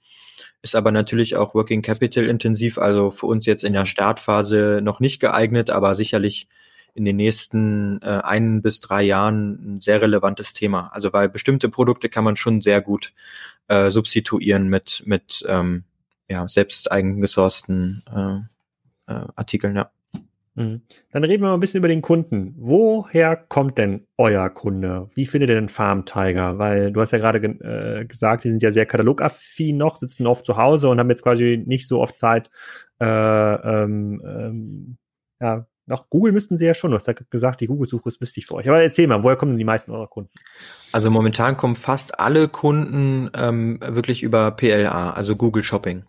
[0.64, 5.00] Ist aber natürlich auch Working Capital intensiv, also für uns jetzt in der Startphase noch
[5.00, 6.48] nicht geeignet, aber sicherlich
[6.94, 10.90] in den nächsten äh, ein bis drei Jahren ein sehr relevantes Thema.
[10.94, 13.14] Also weil bestimmte Produkte kann man schon sehr gut
[13.68, 15.86] äh, substituieren mit mit ähm,
[16.32, 19.76] ja selbst eigengesourcten äh, äh, Artikeln.
[19.76, 19.92] Ja.
[20.56, 20.82] Mhm.
[21.12, 22.56] Dann reden wir mal ein bisschen über den Kunden.
[22.58, 25.08] Woher kommt denn euer Kunde?
[25.16, 26.58] Wie findet ihr den Farm Tiger?
[26.58, 30.46] Weil du hast ja gerade äh, gesagt, die sind ja sehr katalogaffin noch, sitzen oft
[30.46, 32.50] zu Hause und haben jetzt quasi nicht so oft Zeit.
[33.00, 34.98] Äh, ähm, ähm,
[35.40, 36.92] ja, noch Google müssten sie ja schon.
[36.92, 38.68] Du hast ja gesagt, die Google-Suche ist wichtig für euch.
[38.68, 40.32] Aber erzähl mal, woher kommen denn die meisten eurer Kunden?
[40.92, 46.04] Also momentan kommen fast alle Kunden ähm, wirklich über PLA, also Google Shopping.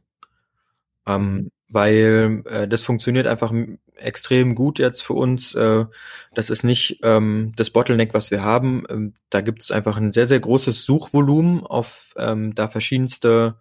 [1.07, 3.53] Ähm, weil äh, das funktioniert einfach
[3.97, 5.55] extrem gut jetzt für uns.
[5.55, 5.87] Äh,
[6.35, 8.85] das ist nicht ähm, das Bottleneck, was wir haben.
[8.91, 13.57] Ähm, da gibt es einfach ein sehr, sehr großes Suchvolumen auf ähm, da verschiedenste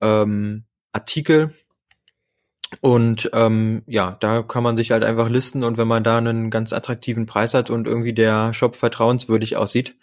[0.00, 1.54] ähm, Artikel.
[2.80, 6.50] Und ähm, ja, da kann man sich halt einfach listen und wenn man da einen
[6.50, 9.96] ganz attraktiven Preis hat und irgendwie der Shop vertrauenswürdig aussieht,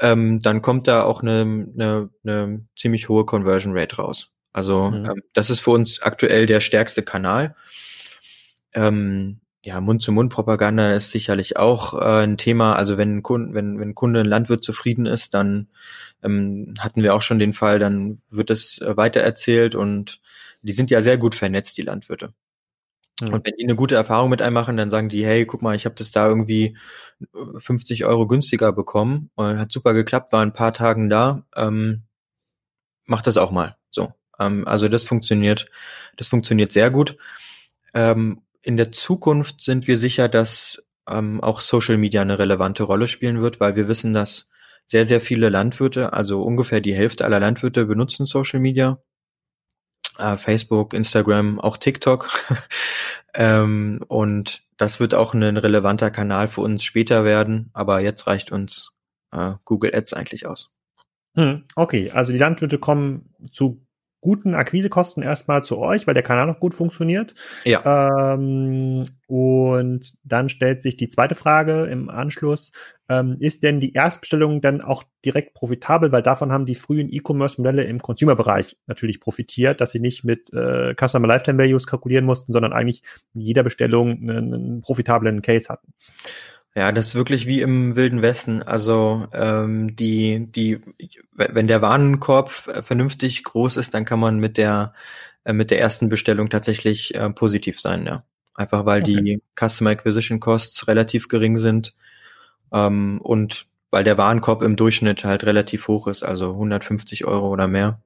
[0.00, 4.33] ähm, dann kommt da auch eine, eine, eine ziemlich hohe Conversion Rate raus.
[4.54, 5.04] Also mhm.
[5.04, 7.54] ähm, das ist für uns aktuell der stärkste Kanal.
[8.72, 12.76] Ähm, ja, Mund-zu-Mund-Propaganda ist sicherlich auch äh, ein Thema.
[12.76, 15.68] Also wenn ein Kunde, wenn, wenn ein Kunde, ein Landwirt zufrieden ist, dann
[16.22, 20.20] ähm, hatten wir auch schon den Fall, dann wird es äh, weitererzählt und
[20.62, 22.32] die sind ja sehr gut vernetzt, die Landwirte.
[23.20, 23.34] Mhm.
[23.34, 25.74] Und wenn die eine gute Erfahrung mit einem machen, dann sagen die, hey, guck mal,
[25.74, 26.76] ich habe das da irgendwie
[27.58, 32.02] 50 äh, Euro günstiger bekommen und hat super geklappt, war ein paar Tagen da, ähm,
[33.06, 33.74] mach das auch mal.
[33.90, 34.12] So.
[34.38, 35.70] Ähm, also das funktioniert,
[36.16, 37.16] das funktioniert sehr gut.
[37.94, 43.06] Ähm, in der Zukunft sind wir sicher, dass ähm, auch Social Media eine relevante Rolle
[43.06, 44.48] spielen wird, weil wir wissen, dass
[44.86, 48.98] sehr, sehr viele Landwirte, also ungefähr die Hälfte aller Landwirte benutzen Social Media.
[50.18, 52.28] Äh, Facebook, Instagram, auch TikTok.
[53.34, 58.52] ähm, und das wird auch ein relevanter Kanal für uns später werden, aber jetzt reicht
[58.52, 58.92] uns
[59.32, 60.74] äh, Google Ads eigentlich aus.
[61.36, 63.84] Hm, okay, also die Landwirte kommen zu
[64.24, 67.34] guten Akquisekosten erstmal zu euch, weil der Kanal noch gut funktioniert.
[67.64, 68.32] Ja.
[68.32, 72.72] Ähm, und dann stellt sich die zweite Frage im Anschluss.
[73.10, 76.10] Ähm, ist denn die Erstbestellung dann auch direkt profitabel?
[76.10, 80.94] Weil davon haben die frühen E-Commerce-Modelle im Consumer-Bereich natürlich profitiert, dass sie nicht mit äh,
[80.94, 83.02] Customer Lifetime Values kalkulieren mussten, sondern eigentlich
[83.34, 85.92] in jeder Bestellung einen, einen profitablen Case hatten.
[86.76, 88.62] Ja, das ist wirklich wie im Wilden Westen.
[88.62, 90.80] Also ähm, die, die,
[91.32, 94.92] wenn der Warenkorb vernünftig groß ist, dann kann man mit der
[95.44, 98.24] äh, mit der ersten Bestellung tatsächlich äh, positiv sein, ja.
[98.54, 99.20] Einfach weil okay.
[99.20, 101.94] die Customer Acquisition Costs relativ gering sind
[102.72, 107.68] ähm, und weil der Warenkorb im Durchschnitt halt relativ hoch ist, also 150 Euro oder
[107.68, 108.00] mehr.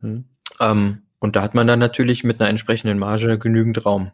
[0.00, 0.24] Hm.
[0.60, 4.12] Ähm, und da hat man dann natürlich mit einer entsprechenden Marge genügend Raum.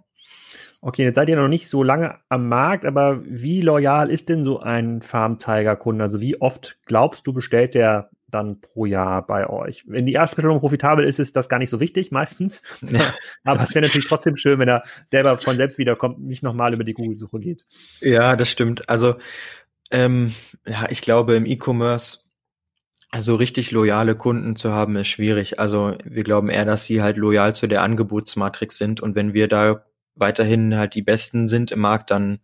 [0.84, 4.42] Okay, jetzt seid ihr noch nicht so lange am Markt, aber wie loyal ist denn
[4.42, 6.02] so ein Farm Tiger Kunde?
[6.02, 9.84] Also wie oft glaubst du, bestellt der dann pro Jahr bei euch?
[9.86, 12.64] Wenn die erste Bestellung profitabel ist, ist das gar nicht so wichtig meistens.
[12.80, 12.98] Ja.
[13.44, 16.82] aber es wäre natürlich trotzdem schön, wenn er selber von selbst wiederkommt, nicht nochmal über
[16.82, 17.64] die Google-Suche geht.
[18.00, 18.88] Ja, das stimmt.
[18.88, 19.14] Also
[19.92, 20.34] ähm,
[20.66, 22.18] ja, ich glaube im E-Commerce
[23.12, 25.60] also richtig loyale Kunden zu haben ist schwierig.
[25.60, 29.46] Also wir glauben eher, dass sie halt loyal zu der Angebotsmatrix sind und wenn wir
[29.46, 32.40] da weiterhin halt die Besten sind im Markt, dann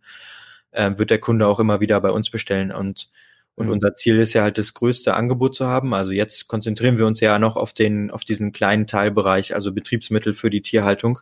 [0.71, 2.71] äh, wird der Kunde auch immer wieder bei uns bestellen.
[2.71, 3.09] Und,
[3.55, 3.73] und mhm.
[3.73, 5.93] unser Ziel ist ja halt das größte Angebot zu haben.
[5.93, 10.33] Also jetzt konzentrieren wir uns ja noch auf den, auf diesen kleinen Teilbereich, also Betriebsmittel
[10.33, 11.19] für die Tierhaltung.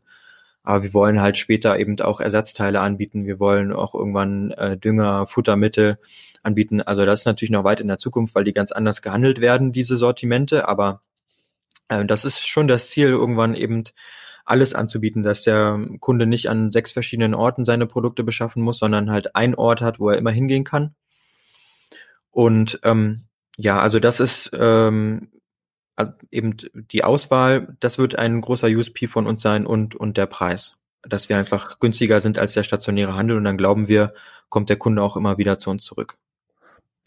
[0.63, 3.25] Aber wir wollen halt später eben auch Ersatzteile anbieten.
[3.25, 5.97] Wir wollen auch irgendwann äh, Dünger, Futtermittel
[6.43, 6.81] anbieten.
[6.81, 9.71] Also das ist natürlich noch weit in der Zukunft, weil die ganz anders gehandelt werden,
[9.71, 10.67] diese Sortimente.
[10.67, 11.01] Aber
[11.87, 13.85] äh, das ist schon das Ziel, irgendwann eben
[14.47, 19.11] alles anzubieten, dass der Kunde nicht an sechs verschiedenen Orten seine Produkte beschaffen muss, sondern
[19.11, 20.95] halt ein Ort hat, wo er immer hingehen kann.
[22.31, 23.25] Und ähm,
[23.57, 25.29] ja, also das ist ähm,
[26.31, 30.77] eben die Auswahl, das wird ein großer USP von uns sein und, und der Preis.
[31.01, 34.13] Dass wir einfach günstiger sind als der stationäre Handel und dann glauben wir,
[34.49, 36.17] kommt der Kunde auch immer wieder zu uns zurück.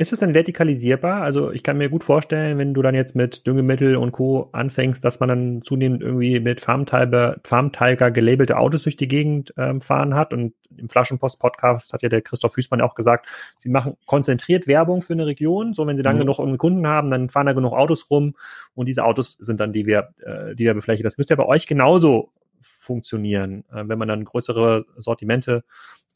[0.00, 1.20] Ist es dann vertikalisierbar?
[1.20, 4.48] Also ich kann mir gut vorstellen, wenn du dann jetzt mit Düngemittel und Co.
[4.52, 9.82] anfängst, dass man dann zunehmend irgendwie mit Farmtiger, Farmtiger gelabelte Autos durch die Gegend ähm,
[9.82, 10.32] fahren hat.
[10.32, 15.12] Und im Flaschenpost-Podcast hat ja der Christoph Hüßmann auch gesagt, sie machen konzentriert Werbung für
[15.12, 15.74] eine Region.
[15.74, 16.20] So, wenn sie dann mhm.
[16.20, 18.36] genug Kunden haben, dann fahren da genug Autos rum
[18.74, 21.04] und diese Autos sind dann die wir, äh, die wir beflächen.
[21.04, 22.30] Das müsste ja bei euch genauso
[22.80, 25.64] funktionieren, äh, wenn man dann größere Sortimente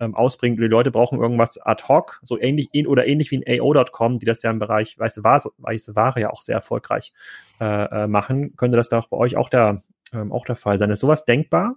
[0.00, 0.58] ähm, ausbringt.
[0.58, 4.42] Die Leute brauchen irgendwas ad hoc, so ähnlich oder ähnlich wie in AO.com, die das
[4.42, 7.12] ja im Bereich weiße Ware, weiße Ware ja auch sehr erfolgreich
[7.60, 8.56] äh, äh, machen.
[8.56, 10.90] Könnte das da auch bei euch auch der, ähm, auch der Fall sein?
[10.90, 11.76] Ist sowas denkbar?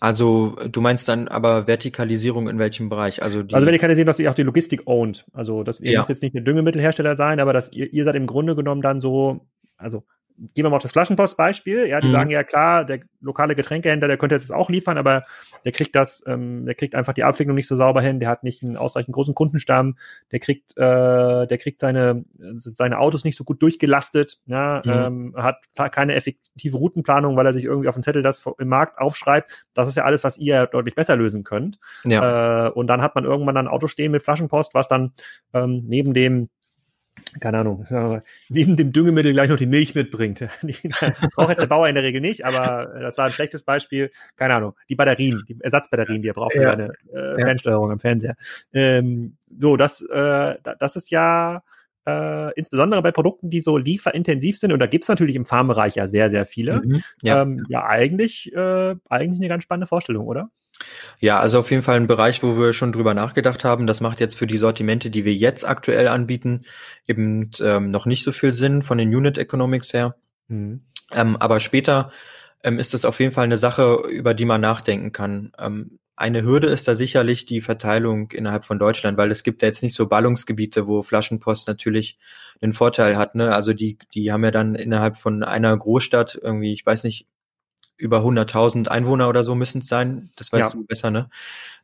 [0.00, 3.20] Also du meinst dann aber Vertikalisierung in welchem Bereich?
[3.20, 5.26] Also, die also Vertikalisierung, dass ihr auch die Logistik ownt.
[5.32, 5.98] Also das ihr ja.
[5.98, 9.00] muss jetzt nicht ein Düngemittelhersteller sein, aber dass ihr, ihr seid im Grunde genommen dann
[9.00, 10.04] so, also
[10.54, 11.86] gehen wir mal auf das Flaschenpost-Beispiel.
[11.86, 12.12] Ja, die mhm.
[12.12, 15.22] sagen ja klar, der lokale Getränkehändler, der könnte jetzt auch liefern, aber
[15.64, 18.44] der kriegt das, ähm, der kriegt einfach die Abwicklung nicht so sauber hin, der hat
[18.44, 19.96] nicht einen ausreichend großen Kundenstamm,
[20.30, 22.24] der kriegt, äh, der kriegt seine,
[22.54, 25.34] seine Autos nicht so gut durchgelastet, ja, mhm.
[25.34, 28.98] ähm, hat keine effektive Routenplanung, weil er sich irgendwie auf dem Zettel das im Markt
[28.98, 29.66] aufschreibt.
[29.74, 31.78] Das ist ja alles, was ihr deutlich besser lösen könnt.
[32.04, 32.66] Ja.
[32.66, 35.12] Äh, und dann hat man irgendwann ein Auto stehen mit Flaschenpost, was dann
[35.52, 36.48] ähm, neben dem
[37.40, 37.86] keine Ahnung,
[38.48, 40.40] neben dem Düngemittel gleich noch die Milch mitbringt.
[41.34, 44.10] braucht jetzt der Bauer in der Regel nicht, aber das war ein schlechtes Beispiel.
[44.36, 46.70] Keine Ahnung, die Batterien, die Ersatzbatterien, die er braucht für ja.
[46.70, 48.36] seine äh, Fernsteuerung am Fernseher.
[48.72, 51.62] Ähm, so, das, äh, das ist ja
[52.06, 56.08] äh, insbesondere bei Produkten, die so lieferintensiv sind, und da gibt's natürlich im Farmbereich ja
[56.08, 57.42] sehr, sehr viele, mhm, ja.
[57.42, 60.50] Ähm, ja eigentlich, äh, eigentlich eine ganz spannende Vorstellung, oder?
[61.20, 63.86] Ja, also auf jeden Fall ein Bereich, wo wir schon drüber nachgedacht haben.
[63.86, 66.62] Das macht jetzt für die Sortimente, die wir jetzt aktuell anbieten,
[67.06, 70.16] eben ähm, noch nicht so viel Sinn von den Unit Economics her.
[70.48, 70.82] Mhm.
[71.12, 72.12] Ähm, aber später
[72.62, 75.52] ähm, ist es auf jeden Fall eine Sache, über die man nachdenken kann.
[75.58, 79.68] Ähm, eine Hürde ist da sicherlich die Verteilung innerhalb von Deutschland, weil es gibt ja
[79.68, 82.18] jetzt nicht so Ballungsgebiete, wo Flaschenpost natürlich
[82.60, 83.36] einen Vorteil hat.
[83.36, 83.54] Ne?
[83.54, 87.28] Also die, die haben ja dann innerhalb von einer Großstadt irgendwie, ich weiß nicht,
[87.98, 90.30] über 100.000 Einwohner oder so müssen es sein.
[90.36, 90.70] Das weißt ja.
[90.70, 91.28] du besser, ne?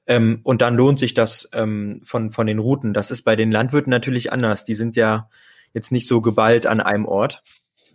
[0.06, 2.94] Ähm, und dann lohnt sich das ähm, von, von den Routen.
[2.94, 4.64] Das ist bei den Landwirten natürlich anders.
[4.64, 5.28] Die sind ja
[5.72, 7.42] jetzt nicht so geballt an einem Ort.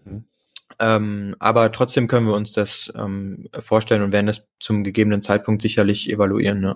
[0.05, 0.25] Mhm.
[0.79, 5.61] Ähm, aber trotzdem können wir uns das ähm, vorstellen und werden das zum gegebenen Zeitpunkt
[5.61, 6.59] sicherlich evaluieren.
[6.59, 6.75] Ne?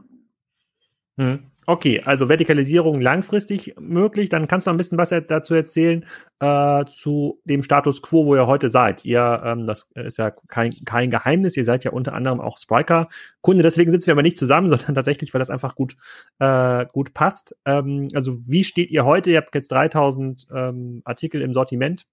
[1.17, 1.51] Mhm.
[1.65, 4.29] Okay, also Vertikalisierung langfristig möglich.
[4.29, 6.05] Dann kannst du noch ein bisschen was dazu erzählen
[6.39, 9.05] äh, zu dem Status quo, wo ihr heute seid.
[9.05, 13.63] Ihr, ähm, das ist ja kein, kein Geheimnis, ihr seid ja unter anderem auch Spriker-Kunde.
[13.63, 15.95] Deswegen sitzen wir aber nicht zusammen, sondern tatsächlich, weil das einfach gut,
[16.39, 17.55] äh, gut passt.
[17.65, 19.31] Ähm, also wie steht ihr heute?
[19.31, 22.05] Ihr habt jetzt 3000 ähm, Artikel im Sortiment.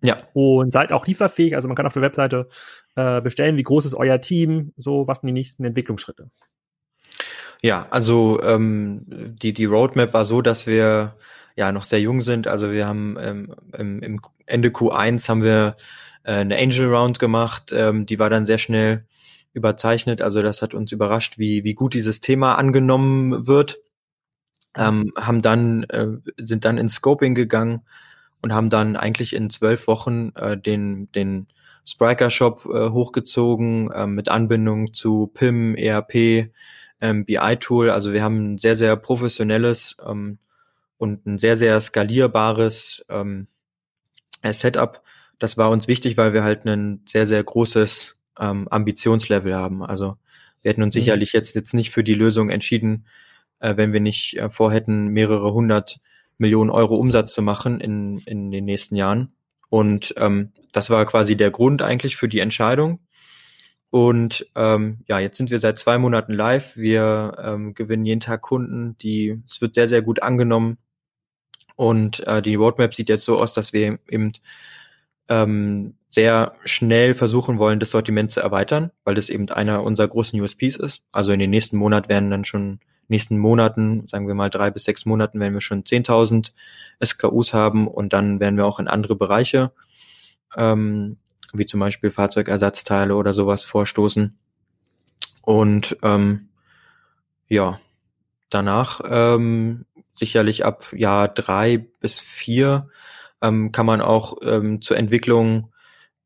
[0.00, 0.16] Ja.
[0.32, 1.56] Und seid auch lieferfähig.
[1.56, 2.48] Also man kann auf der Webseite
[2.94, 3.56] äh, bestellen.
[3.56, 4.72] Wie groß ist euer Team?
[4.76, 6.30] So, was sind die nächsten Entwicklungsschritte?
[7.62, 11.16] Ja, also ähm, die, die Roadmap war so, dass wir
[11.56, 12.46] ja noch sehr jung sind.
[12.46, 15.76] Also wir haben ähm, im, Ende Q1 haben wir
[16.22, 19.04] äh, eine Angel Round gemacht, ähm, die war dann sehr schnell
[19.54, 20.22] überzeichnet.
[20.22, 23.78] Also das hat uns überrascht, wie, wie gut dieses Thema angenommen wird.
[24.76, 26.06] Ähm, haben dann, äh,
[26.36, 27.82] sind dann ins Scoping gegangen
[28.42, 31.48] und haben dann eigentlich in zwölf Wochen äh, den, den
[31.84, 36.52] Spriker Shop äh, hochgezogen äh, mit Anbindung zu PIM, ERP,
[37.00, 37.90] ähm, BI-Tool.
[37.90, 40.38] Also wir haben ein sehr, sehr professionelles ähm,
[40.96, 43.46] und ein sehr, sehr skalierbares ähm,
[44.42, 45.02] äh, Setup.
[45.38, 49.82] Das war uns wichtig, weil wir halt ein sehr, sehr großes ähm, Ambitionslevel haben.
[49.82, 50.16] Also
[50.62, 51.00] Wir hätten uns mhm.
[51.00, 53.06] sicherlich jetzt, jetzt nicht für die Lösung entschieden,
[53.60, 56.00] äh, wenn wir nicht äh, vorhätten, mehrere hundert
[56.38, 59.32] Millionen Euro Umsatz zu machen in, in den nächsten Jahren.
[59.70, 63.00] Und ähm, das war quasi der Grund eigentlich für die Entscheidung.
[63.90, 66.76] Und ähm, ja, jetzt sind wir seit zwei Monaten live.
[66.76, 68.96] Wir ähm, gewinnen jeden Tag Kunden.
[68.98, 70.78] Die, es wird sehr, sehr gut angenommen.
[71.76, 74.32] Und äh, die Roadmap sieht jetzt so aus, dass wir eben
[75.28, 80.40] ähm, sehr schnell versuchen wollen, das Sortiment zu erweitern, weil das eben einer unserer großen
[80.40, 81.02] USPs ist.
[81.12, 84.84] Also in den nächsten Monat werden dann schon nächsten Monaten, sagen wir mal drei bis
[84.84, 86.52] sechs Monaten, werden wir schon 10.000
[87.04, 89.72] SKUs haben und dann werden wir auch in andere Bereiche,
[90.56, 91.16] ähm,
[91.52, 94.38] wie zum Beispiel Fahrzeugersatzteile oder sowas vorstoßen.
[95.42, 96.48] Und ähm,
[97.48, 97.80] ja,
[98.50, 102.88] danach ähm, sicherlich ab Jahr drei bis vier
[103.40, 105.72] ähm, kann man auch ähm, zur Entwicklung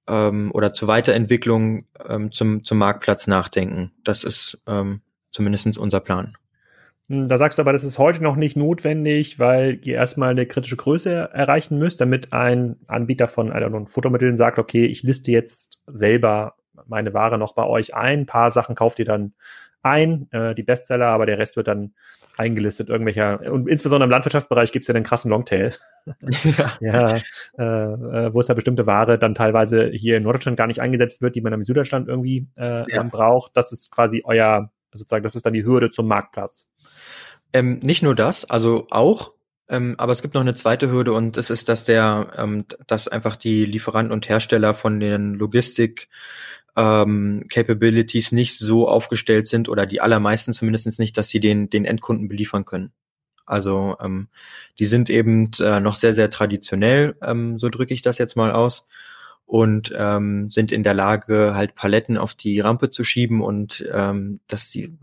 [0.09, 3.93] ähm, oder zur Weiterentwicklung ähm, zum, zum Marktplatz nachdenken.
[4.03, 6.37] Das ist ähm, zumindest unser Plan.
[7.13, 10.47] Hm, da sagst du aber, das ist heute noch nicht notwendig, weil ihr erstmal eine
[10.47, 15.79] kritische Größe erreichen müsst, damit ein Anbieter von know, Fotomitteln sagt, okay, ich liste jetzt
[15.87, 16.55] selber
[16.87, 18.21] meine Ware noch bei euch ein.
[18.21, 19.35] Ein paar Sachen kauft ihr dann
[19.83, 21.93] ein, äh, die Bestseller, aber der Rest wird dann
[22.39, 25.75] eingelistet, irgendwelcher, und insbesondere im Landwirtschaftsbereich gibt es ja den krassen Longtail.
[26.57, 27.15] ja, ja
[27.59, 31.21] äh, äh, wo es da bestimmte Ware dann teilweise hier in Norddeutschland gar nicht eingesetzt
[31.21, 33.03] wird, die man im Süddeutschland irgendwie äh, ja.
[33.03, 33.55] braucht.
[33.55, 36.72] Das ist quasi euer, sozusagen, das ist dann die Hürde zum Marktplatz.
[37.53, 39.33] Ähm, nicht nur das, also auch,
[39.69, 43.09] ähm, aber es gibt noch eine zweite Hürde und es ist, dass der, ähm, dass
[43.09, 46.09] einfach die Lieferanten und Hersteller von den Logistik
[46.77, 51.85] ähm, Capabilities nicht so aufgestellt sind oder die allermeisten zumindest nicht, dass sie den, den
[51.85, 52.93] Endkunden beliefern können.
[53.45, 54.29] Also ähm,
[54.79, 58.53] die sind eben äh, noch sehr, sehr traditionell, ähm, so drücke ich das jetzt mal
[58.53, 58.87] aus
[59.53, 64.41] und ähm, sind in der Lage, halt Paletten auf die Rampe zu schieben und ähm,
[64.49, 64.97] dass die,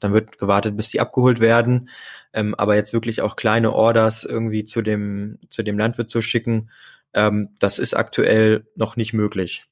[0.00, 1.88] dann wird gewartet, bis die abgeholt werden.
[2.32, 6.70] Ähm, aber jetzt wirklich auch kleine Orders irgendwie zu dem, zu dem Landwirt zu schicken,
[7.12, 9.66] ähm, das ist aktuell noch nicht möglich.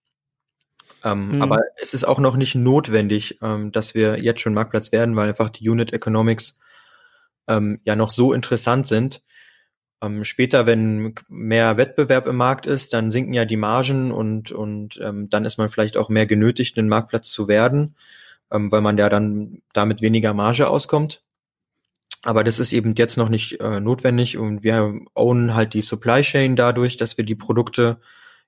[1.02, 1.42] Ähm, mhm.
[1.42, 5.30] Aber es ist auch noch nicht notwendig, ähm, dass wir jetzt schon Marktplatz werden, weil
[5.30, 6.54] einfach die Unit Economics
[7.48, 9.20] ähm, ja noch so interessant sind,
[10.02, 15.00] ähm, später, wenn mehr Wettbewerb im Markt ist, dann sinken ja die Margen und, und
[15.00, 17.94] ähm, dann ist man vielleicht auch mehr genötigt, den Marktplatz zu werden,
[18.50, 21.22] ähm, weil man ja dann damit weniger Marge auskommt.
[22.24, 26.20] Aber das ist eben jetzt noch nicht äh, notwendig und wir ownen halt die Supply
[26.20, 27.98] Chain dadurch, dass wir die Produkte,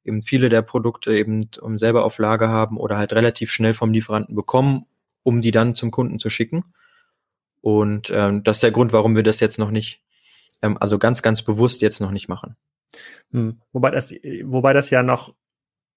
[0.04, 3.92] eben viele der Produkte eben um selber auf Lager haben oder halt relativ schnell vom
[3.92, 4.86] Lieferanten bekommen,
[5.22, 6.64] um die dann zum Kunden zu schicken.
[7.60, 10.03] Und ähm, das ist der Grund, warum wir das jetzt noch nicht
[10.64, 12.56] ähm, also ganz, ganz bewusst jetzt noch nicht machen.
[13.32, 13.60] Hm.
[13.72, 14.12] Wobei das,
[14.44, 15.34] wobei das ja noch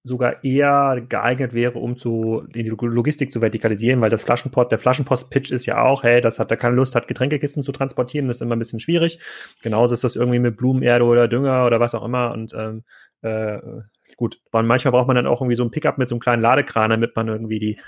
[0.04, 5.50] sogar eher geeignet wäre, um zu, die Logistik zu vertikalisieren, weil das Flaschenpost, der Flaschenpost-Pitch
[5.50, 8.40] ist ja auch, hey, das hat, der keine Lust hat, Getränkekisten zu transportieren, das ist
[8.40, 9.18] immer ein bisschen schwierig.
[9.62, 12.84] Genauso ist das irgendwie mit Blumenerde oder Dünger oder was auch immer und ähm,
[13.22, 13.58] äh,
[14.16, 16.90] gut, manchmal braucht man dann auch irgendwie so ein Pickup mit so einem kleinen Ladekran,
[16.90, 17.78] damit man irgendwie die,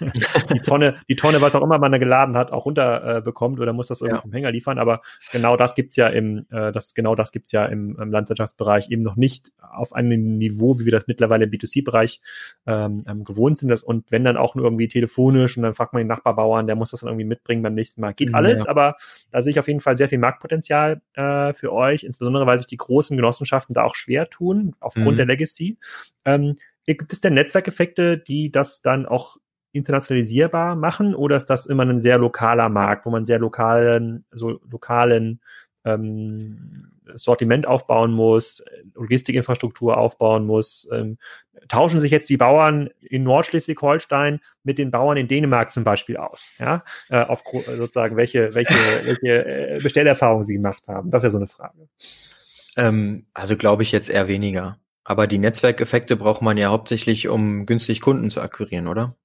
[0.52, 3.60] die Tonne, die Tonne, was auch immer man da geladen hat, auch runter äh, bekommt
[3.60, 4.22] oder muss das irgendwie ja.
[4.22, 4.78] vom Hänger liefern.
[4.78, 5.00] Aber
[5.32, 9.02] genau das gibt's ja im, äh, das, genau das gibt's ja im, im Landwirtschaftsbereich eben
[9.02, 12.20] noch nicht auf einem Niveau, wie wir das mittlerweile im B2C-Bereich
[12.66, 13.68] ähm, ähm, gewohnt sind.
[13.68, 16.76] Das, und wenn dann auch nur irgendwie telefonisch und dann fragt man den Nachbarbauern, der
[16.76, 18.14] muss das dann irgendwie mitbringen beim nächsten Mal.
[18.14, 18.70] Geht alles, ja.
[18.70, 18.96] aber
[19.30, 22.66] da sehe ich auf jeden Fall sehr viel Marktpotenzial äh, für euch, insbesondere weil sich
[22.66, 25.16] die großen Genossenschaften da auch schwer tun, aufgrund mhm.
[25.16, 25.78] der Legacy.
[26.24, 29.36] Ähm, gibt es denn Netzwerkeffekte, die das dann auch
[29.72, 34.60] internationalisierbar machen oder ist das immer ein sehr lokaler Markt, wo man sehr lokalen, so
[34.70, 35.40] lokalen
[35.84, 38.62] ähm, Sortiment aufbauen muss,
[38.94, 40.88] Logistikinfrastruktur aufbauen muss.
[40.92, 41.18] Ähm,
[41.68, 46.52] tauschen sich jetzt die Bauern in Nordschleswig-Holstein mit den Bauern in Dänemark zum Beispiel aus,
[46.58, 51.10] ja, äh, auf sozusagen welche welche welche äh, Bestellerfahrungen sie gemacht haben.
[51.10, 51.88] Das wäre so eine Frage.
[52.78, 54.78] Ähm, also glaube ich jetzt eher weniger.
[55.04, 59.16] Aber die Netzwerkeffekte braucht man ja hauptsächlich, um günstig Kunden zu akquirieren, oder?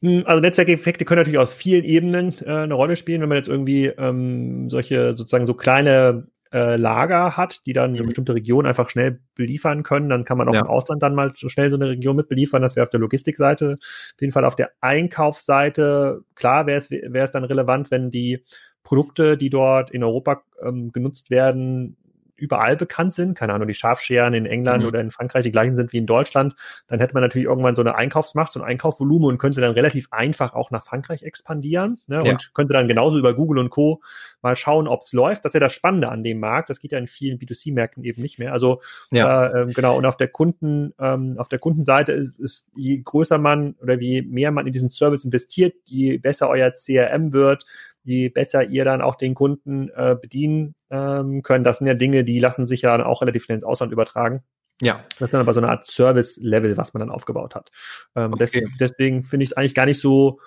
[0.00, 3.48] Hm, also Netzwerkeffekte können natürlich aus vielen Ebenen äh, eine Rolle spielen, wenn man jetzt
[3.48, 8.06] irgendwie ähm, solche sozusagen so kleine äh, Lager hat, die dann eine mhm.
[8.06, 10.60] bestimmte Region einfach schnell beliefern können, dann kann man auch ja.
[10.60, 12.62] im Ausland dann mal so schnell so eine Region mit beliefern.
[12.62, 13.76] Das wäre auf der Logistikseite.
[13.80, 18.44] Auf jeden Fall auf der Einkaufsseite, klar wäre es, wäre es dann relevant, wenn die
[18.82, 21.96] Produkte, die dort in Europa ähm, genutzt werden,
[22.38, 24.88] überall bekannt sind, keine Ahnung, die Schafscheren in England mhm.
[24.88, 26.54] oder in Frankreich die gleichen sind wie in Deutschland,
[26.86, 30.08] dann hätte man natürlich irgendwann so eine Einkaufsmacht, so ein Einkaufsvolumen und könnte dann relativ
[30.12, 32.22] einfach auch nach Frankreich expandieren ne?
[32.24, 32.32] Ja.
[32.32, 34.00] und könnte dann genauso über Google und Co.
[34.40, 35.44] mal schauen, ob es läuft.
[35.44, 36.70] Das ist ja das Spannende an dem Markt.
[36.70, 38.52] Das geht ja in vielen B2C-Märkten eben nicht mehr.
[38.52, 39.46] Also ja.
[39.46, 43.38] äh, ähm, genau, und auf der Kunden, ähm, auf der Kundenseite ist, ist, je größer
[43.38, 47.64] man oder je mehr man in diesen Service investiert, je besser euer CRM wird,
[48.08, 51.64] je besser ihr dann auch den Kunden äh, bedienen ähm, können.
[51.64, 54.42] Das sind ja Dinge, die lassen sich ja auch relativ schnell ins Ausland übertragen.
[54.80, 55.04] Ja.
[55.18, 57.70] Das ist dann aber so eine Art Service-Level, was man dann aufgebaut hat.
[58.16, 58.60] Ähm, okay.
[58.60, 60.40] des, deswegen finde ich es eigentlich gar nicht so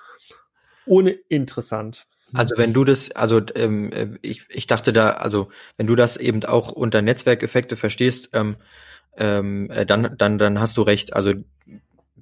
[0.85, 2.07] uninteressant.
[2.33, 6.17] Also wenn du das, also ähm, äh, ich, ich dachte da, also wenn du das
[6.17, 8.55] eben auch unter Netzwerkeffekte verstehst, ähm,
[9.17, 11.13] ähm, äh, dann, dann, dann hast du recht.
[11.13, 11.33] Also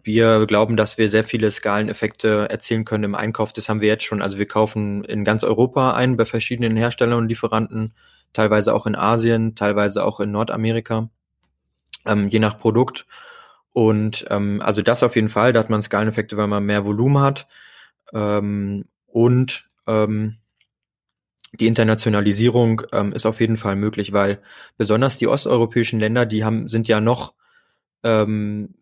[0.04, 3.54] wir glauben, dass wir sehr viele Skaleneffekte erzielen können im Einkauf.
[3.54, 4.22] Das haben wir jetzt schon.
[4.22, 7.93] Also wir kaufen in ganz Europa ein bei verschiedenen Herstellern und Lieferanten,
[8.34, 11.10] teilweise auch in Asien, teilweise auch in Nordamerika,
[12.06, 13.06] ähm, je nach Produkt.
[13.72, 17.22] Und ähm, also das auf jeden Fall, da hat man Skaleneffekte, weil man mehr Volumen
[17.22, 17.47] hat.
[18.14, 20.38] Ähm, und ähm,
[21.54, 24.39] die Internationalisierung ähm, ist auf jeden Fall möglich, weil
[24.78, 27.34] besonders die osteuropäischen Länder, die haben, sind ja noch
[28.04, 28.76] ähm,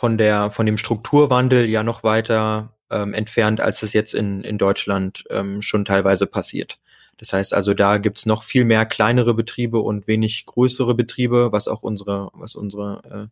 [0.00, 4.56] von der, von dem Strukturwandel ja noch weiter ähm, entfernt, als es jetzt in, in
[4.56, 6.78] Deutschland ähm, schon teilweise passiert.
[7.18, 11.68] Das heißt also, da gibt's noch viel mehr kleinere Betriebe und wenig größere Betriebe, was
[11.68, 13.30] auch unsere, was unsere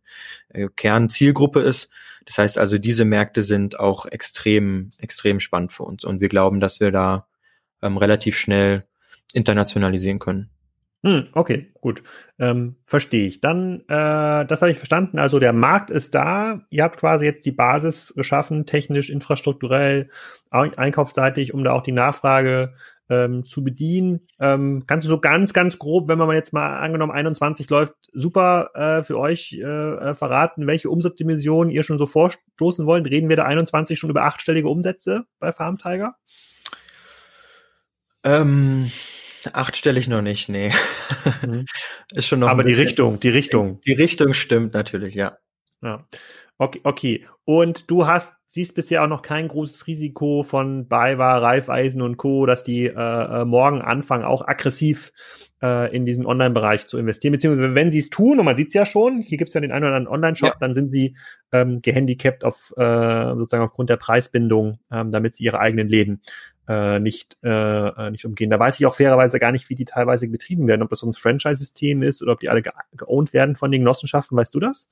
[0.52, 1.88] äh, äh, Kernzielgruppe ist.
[2.26, 6.04] Das heißt also, diese Märkte sind auch extrem, extrem spannend für uns.
[6.04, 7.28] Und wir glauben, dass wir da
[7.80, 8.84] ähm, relativ schnell
[9.32, 10.50] internationalisieren können.
[11.04, 12.02] Hm, okay, gut.
[12.40, 13.40] Ähm, Verstehe ich.
[13.40, 15.18] Dann, äh, das habe ich verstanden.
[15.18, 16.62] Also der Markt ist da.
[16.70, 20.10] Ihr habt quasi jetzt die Basis geschaffen, technisch, infrastrukturell,
[20.50, 22.74] einkaufsseitig, um da auch die Nachfrage
[23.08, 24.26] ähm, zu bedienen.
[24.40, 28.70] Ähm, kannst du so ganz, ganz grob, wenn man jetzt mal angenommen 21 läuft, super
[28.74, 33.08] äh, für euch äh, äh, verraten, welche Umsatzdimensionen ihr schon so vorstoßen wollt?
[33.08, 36.16] Reden wir da 21 schon über achtstellige Umsätze bei Farm Tiger?
[38.24, 38.90] Ähm
[39.52, 40.70] Achtstellig noch nicht, nee.
[41.46, 41.64] Mhm.
[42.12, 42.48] Ist schon noch.
[42.48, 43.80] Aber die Richtung, die Richtung.
[43.86, 45.38] Die Richtung stimmt natürlich, ja.
[45.82, 46.06] Ja.
[46.58, 47.26] Okay, okay.
[47.44, 52.46] Und du hast, siehst bisher auch noch kein großes Risiko von BayWa, Raiffeisen und Co.,
[52.46, 55.12] dass die äh, äh, morgen anfangen, auch aggressiv
[55.62, 57.32] äh, in diesen Online-Bereich zu investieren.
[57.32, 59.60] Beziehungsweise wenn sie es tun, und man sieht es ja schon, hier gibt es ja
[59.60, 60.56] den einen oder anderen Online-Shop, ja.
[60.60, 61.16] dann sind sie
[61.52, 66.20] ähm, gehandicapt auf äh, sozusagen aufgrund der Preisbindung, ähm, damit sie ihre eigenen Läden
[66.68, 68.50] äh, nicht, äh, äh, nicht umgehen.
[68.50, 71.08] Da weiß ich auch fairerweise gar nicht, wie die teilweise betrieben werden, ob das so
[71.08, 74.36] ein Franchise-System ist oder ob die alle ge geowned werden von den Genossenschaften.
[74.36, 74.88] Weißt du das?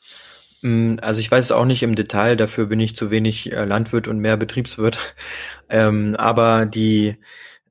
[0.63, 3.65] Mm, also ich weiß es auch nicht im Detail, dafür bin ich zu wenig äh,
[3.67, 4.99] Landwirt und mehr Betriebswirt.
[5.69, 7.17] Ähm, aber die,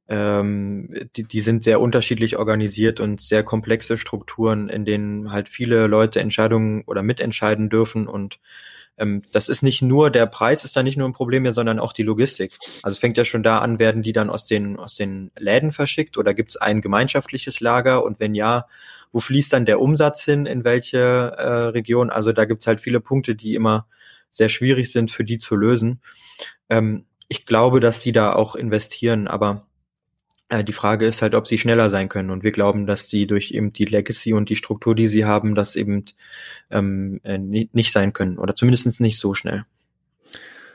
[0.09, 5.87] ähm, die, die sind sehr unterschiedlich organisiert und sehr komplexe Strukturen, in denen halt viele
[5.87, 8.41] Leute Entscheidungen oder mitentscheiden dürfen und
[8.97, 11.79] ähm, das ist nicht nur, der Preis ist da nicht nur ein Problem mehr, sondern
[11.79, 12.57] auch die Logistik.
[12.83, 16.17] Also fängt ja schon da an, werden die dann aus den, aus den Läden verschickt
[16.17, 18.65] oder gibt es ein gemeinschaftliches Lager und wenn ja,
[19.11, 22.09] wo fließt dann der Umsatz hin, in welche äh, Region?
[22.09, 23.87] Also da gibt es halt viele Punkte, die immer
[24.31, 26.01] sehr schwierig sind für die zu lösen.
[26.69, 29.65] Ähm, ich glaube, dass die da auch investieren, aber
[30.51, 32.29] die Frage ist halt, ob sie schneller sein können.
[32.29, 35.55] Und wir glauben, dass die durch eben die Legacy und die Struktur, die sie haben,
[35.55, 36.05] das eben
[36.69, 38.37] ähm, äh, nicht sein können.
[38.37, 39.65] Oder zumindest nicht so schnell.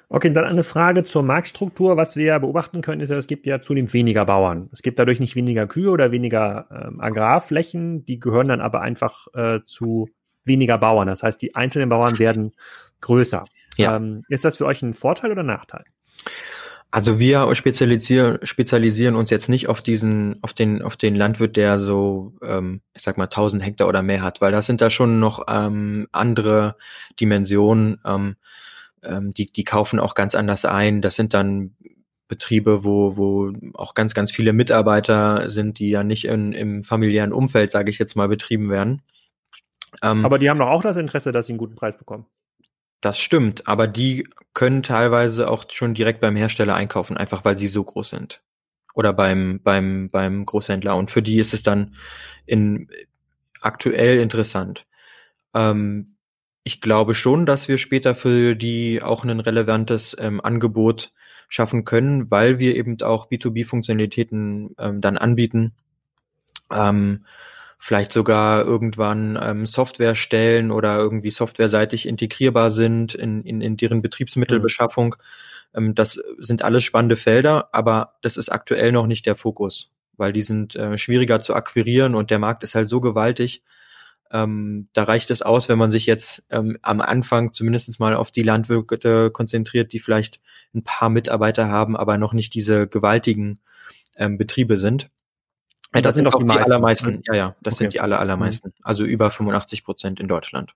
[0.08, 1.96] Okay, dann eine Frage zur Marktstruktur.
[1.96, 4.68] Was wir beobachten können, ist ja, es gibt ja zunehmend weniger Bauern.
[4.72, 9.28] Es gibt dadurch nicht weniger Kühe oder weniger ähm, Agrarflächen, die gehören dann aber einfach
[9.34, 10.08] äh, zu
[10.44, 11.06] weniger Bauern.
[11.06, 12.56] Das heißt, die einzelnen Bauern werden
[13.00, 13.44] größer.
[13.76, 13.94] Ja.
[13.94, 15.84] Ähm, ist das für euch ein Vorteil oder Nachteil?
[16.92, 21.78] Also wir spezialisieren, spezialisieren uns jetzt nicht auf diesen, auf den, auf den Landwirt, der
[21.78, 25.20] so, ähm, ich sag mal, 1000 Hektar oder mehr hat, weil das sind da schon
[25.20, 26.76] noch ähm, andere
[27.20, 28.00] Dimensionen.
[28.04, 28.36] Ähm,
[29.04, 31.00] ähm, die, die kaufen auch ganz anders ein.
[31.00, 31.76] Das sind dann
[32.26, 37.32] Betriebe, wo, wo auch ganz, ganz viele Mitarbeiter sind, die ja nicht in, im familiären
[37.32, 39.02] Umfeld, sage ich jetzt mal, betrieben werden.
[40.02, 42.26] Ähm, Aber die haben doch auch das Interesse, dass sie einen guten Preis bekommen.
[43.00, 47.68] Das stimmt, aber die können teilweise auch schon direkt beim Hersteller einkaufen, einfach weil sie
[47.68, 48.42] so groß sind.
[48.94, 50.96] Oder beim, beim, beim Großhändler.
[50.96, 51.94] Und für die ist es dann
[52.44, 52.88] in,
[53.60, 54.86] aktuell interessant.
[55.54, 56.06] Ähm,
[56.62, 61.12] ich glaube schon, dass wir später für die auch ein relevantes ähm, Angebot
[61.48, 65.72] schaffen können, weil wir eben auch B2B-Funktionalitäten ähm, dann anbieten.
[66.70, 67.24] Ähm,
[67.82, 74.02] vielleicht sogar irgendwann ähm, Software stellen oder irgendwie softwareseitig integrierbar sind in, in, in deren
[74.02, 75.16] Betriebsmittelbeschaffung.
[75.72, 75.86] Mhm.
[75.86, 80.34] Ähm, das sind alles spannende Felder, aber das ist aktuell noch nicht der Fokus, weil
[80.34, 83.62] die sind äh, schwieriger zu akquirieren und der Markt ist halt so gewaltig.
[84.30, 88.30] Ähm, da reicht es aus, wenn man sich jetzt ähm, am Anfang zumindest mal auf
[88.30, 90.38] die Landwirte konzentriert, die vielleicht
[90.74, 93.58] ein paar Mitarbeiter haben, aber noch nicht diese gewaltigen
[94.16, 95.10] ähm, Betriebe sind.
[95.94, 97.22] Ja, das, das sind doch die, die allermeisten.
[97.26, 97.84] Ja, ja, das okay.
[97.84, 98.72] sind die aller, allermeisten.
[98.82, 100.74] Also über 85 Prozent in Deutschland.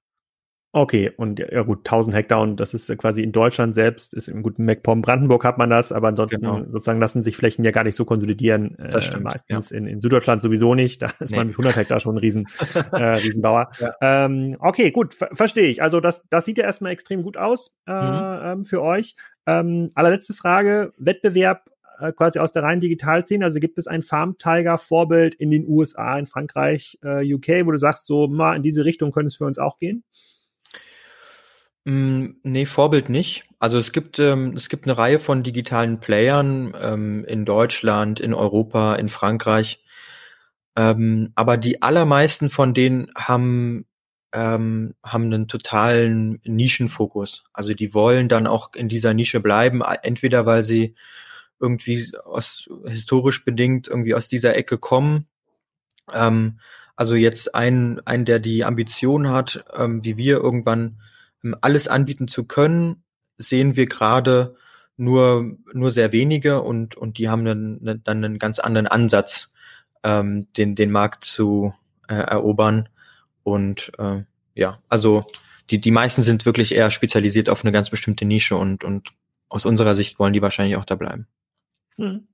[0.76, 4.42] Okay, und ja gut, 1000 Hektar und das ist quasi in Deutschland selbst, ist im
[4.42, 6.64] guten MacPom Brandenburg hat man das, aber ansonsten genau.
[6.64, 8.76] sozusagen lassen sich Flächen ja gar nicht so konsolidieren.
[8.80, 9.78] Äh, das stimmt, meistens ja.
[9.78, 11.36] in, in Süddeutschland sowieso nicht, da ist nee.
[11.36, 12.48] man mit 100 Hektar schon ein Riesen,
[12.90, 13.70] äh, Riesenbauer.
[13.78, 13.94] Ja.
[14.00, 15.80] Ähm, okay, gut, ver verstehe ich.
[15.80, 18.40] Also das, das sieht ja erstmal extrem gut aus äh, mhm.
[18.42, 19.14] ähm, für euch.
[19.46, 23.44] Ähm, allerletzte Frage, Wettbewerb äh, quasi aus der reinen Digitalszene?
[23.44, 27.70] Also gibt es ein Farm Tiger Vorbild in den USA, in Frankreich, äh, UK, wo
[27.70, 30.04] du sagst, so mal in diese Richtung könnte es für uns auch gehen?
[31.84, 33.44] Mm, nee, Vorbild nicht.
[33.58, 38.34] Also es gibt ähm, es gibt eine Reihe von digitalen Playern ähm, in Deutschland, in
[38.34, 39.84] Europa, in Frankreich.
[40.76, 43.86] Ähm, aber die allermeisten von denen haben
[44.32, 47.44] ähm, haben einen totalen Nischenfokus.
[47.52, 50.94] Also die wollen dann auch in dieser Nische bleiben, entweder weil sie
[51.64, 55.26] irgendwie aus historisch bedingt irgendwie aus dieser Ecke kommen.
[56.12, 56.60] Ähm,
[56.94, 61.00] also jetzt ein, ein, der die Ambition hat, ähm, wie wir irgendwann
[61.42, 63.02] ähm, alles anbieten zu können,
[63.36, 64.56] sehen wir gerade
[64.96, 69.50] nur, nur sehr wenige und, und die haben dann, dann einen ganz anderen Ansatz,
[70.04, 71.74] ähm, den, den Markt zu
[72.08, 72.88] äh, erobern.
[73.42, 74.22] Und äh,
[74.54, 75.24] ja, also
[75.70, 79.12] die, die meisten sind wirklich eher spezialisiert auf eine ganz bestimmte Nische und, und
[79.48, 81.26] aus unserer Sicht wollen die wahrscheinlich auch da bleiben.
[81.98, 82.26] Hm.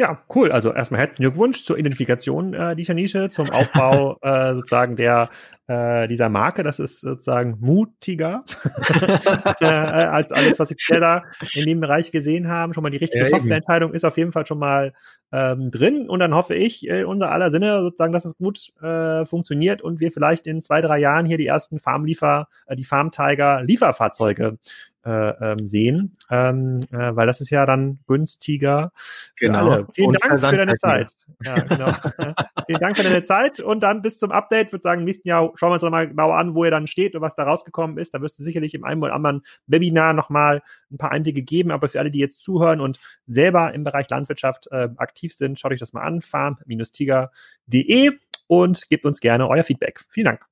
[0.00, 0.50] Ja, cool.
[0.50, 5.28] Also erstmal herzlichen Glückwunsch zur Identifikation äh, dieser Nische, zum Aufbau äh, sozusagen der
[5.66, 6.62] äh, dieser Marke.
[6.62, 8.44] Das ist sozusagen mutiger
[9.60, 11.24] äh, als alles, was wir da
[11.54, 12.72] in dem Bereich gesehen haben.
[12.72, 14.94] Schon mal die richtige ja, Softwareentscheidung ist auf jeden Fall schon mal
[15.32, 16.08] ähm, drin.
[16.08, 20.00] Und dann hoffe ich, äh, unser aller Sinne sozusagen, dass es gut äh, funktioniert und
[20.00, 24.58] wir vielleicht in zwei, drei Jahren hier die ersten Farmliefer, äh, die Farm Tiger Lieferfahrzeuge
[25.04, 25.10] äh,
[25.52, 28.92] ähm, sehen, ähm, äh, weil das ist ja dann günstiger
[29.34, 29.58] für genau.
[29.70, 29.86] alle.
[29.94, 31.12] Vielen und Dank für deine Zeit.
[31.44, 31.92] Ja, genau.
[32.66, 34.72] Vielen Dank für deine Zeit und dann bis zum Update.
[34.72, 37.14] Würde sagen, im nächsten Jahr schauen wir uns nochmal genau an, wo ihr dann steht
[37.14, 38.12] und was da rausgekommen ist.
[38.12, 41.70] Da wirst du sicherlich im einen oder anderen Webinar nochmal ein paar Einblicke geben.
[41.70, 45.72] Aber für alle, die jetzt zuhören und selber im Bereich Landwirtschaft äh, aktiv sind, schaut
[45.72, 48.10] euch das mal an, farm-tiger.de
[48.48, 50.04] und gebt uns gerne euer Feedback.
[50.10, 50.44] Vielen Dank.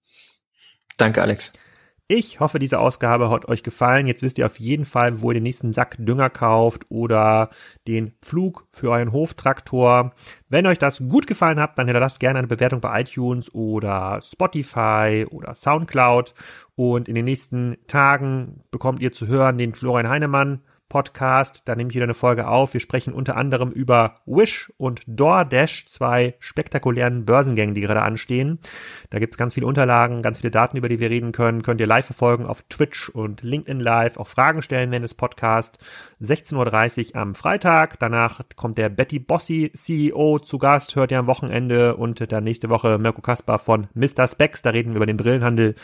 [0.97, 1.53] Danke, Alex.
[2.11, 4.07] Ich hoffe, diese Ausgabe hat euch gefallen.
[4.07, 7.51] Jetzt wisst ihr auf jeden Fall, wo ihr den nächsten Sack Dünger kauft oder
[7.87, 10.13] den Pflug für euren Hoftraktor.
[10.49, 15.27] Wenn euch das gut gefallen hat, dann hinterlasst gerne eine Bewertung bei iTunes oder Spotify
[15.31, 16.33] oder Soundcloud.
[16.77, 21.63] Und in den nächsten Tagen bekommt ihr zu hören den Florian Heinemann Podcast.
[21.67, 22.73] Da nehme ich wieder eine Folge auf.
[22.73, 28.59] Wir sprechen unter anderem über Wish und DoorDash, zwei spektakulären Börsengänge, die gerade anstehen.
[29.11, 31.63] Da gibt's ganz viele Unterlagen, ganz viele Daten, über die wir reden können.
[31.63, 35.79] Könnt ihr live verfolgen auf Twitch und LinkedIn Live, auch Fragen stellen während des Podcasts.
[36.23, 37.99] 16.30 Uhr am Freitag.
[37.99, 42.69] Danach kommt der Betty Bossi CEO zu Gast, hört ihr am Wochenende und dann nächste
[42.69, 44.27] Woche Mirko Kaspar von Mr.
[44.27, 44.63] Specs.
[44.63, 45.75] Da reden wir über den Brillenhandel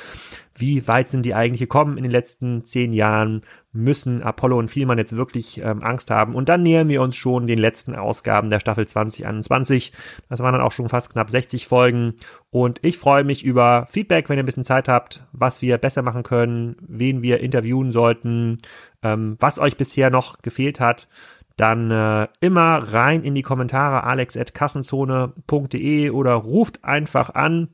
[0.57, 3.43] wie weit sind die eigentlich gekommen in den letzten zehn Jahren,
[3.73, 6.35] müssen Apollo und Vielmann jetzt wirklich ähm, Angst haben.
[6.35, 9.93] Und dann nähern wir uns schon den letzten Ausgaben der Staffel 2021.
[10.29, 12.15] Das waren dann auch schon fast knapp 60 Folgen.
[12.51, 16.03] Und ich freue mich über Feedback, wenn ihr ein bisschen Zeit habt, was wir besser
[16.03, 18.59] machen können, wen wir interviewen sollten,
[19.03, 21.09] ähm, was euch bisher noch gefehlt hat
[21.57, 27.71] dann äh, immer rein in die Kommentare alex.kassenzone.de oder ruft einfach an.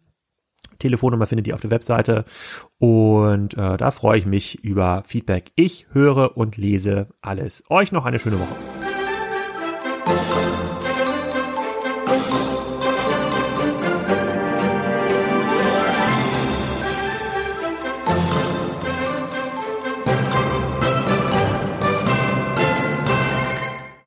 [0.81, 2.25] Telefonnummer findet ihr auf der Webseite
[2.79, 5.53] und äh, da freue ich mich über Feedback.
[5.55, 7.63] Ich höre und lese alles.
[7.69, 8.80] Euch noch eine schöne Woche.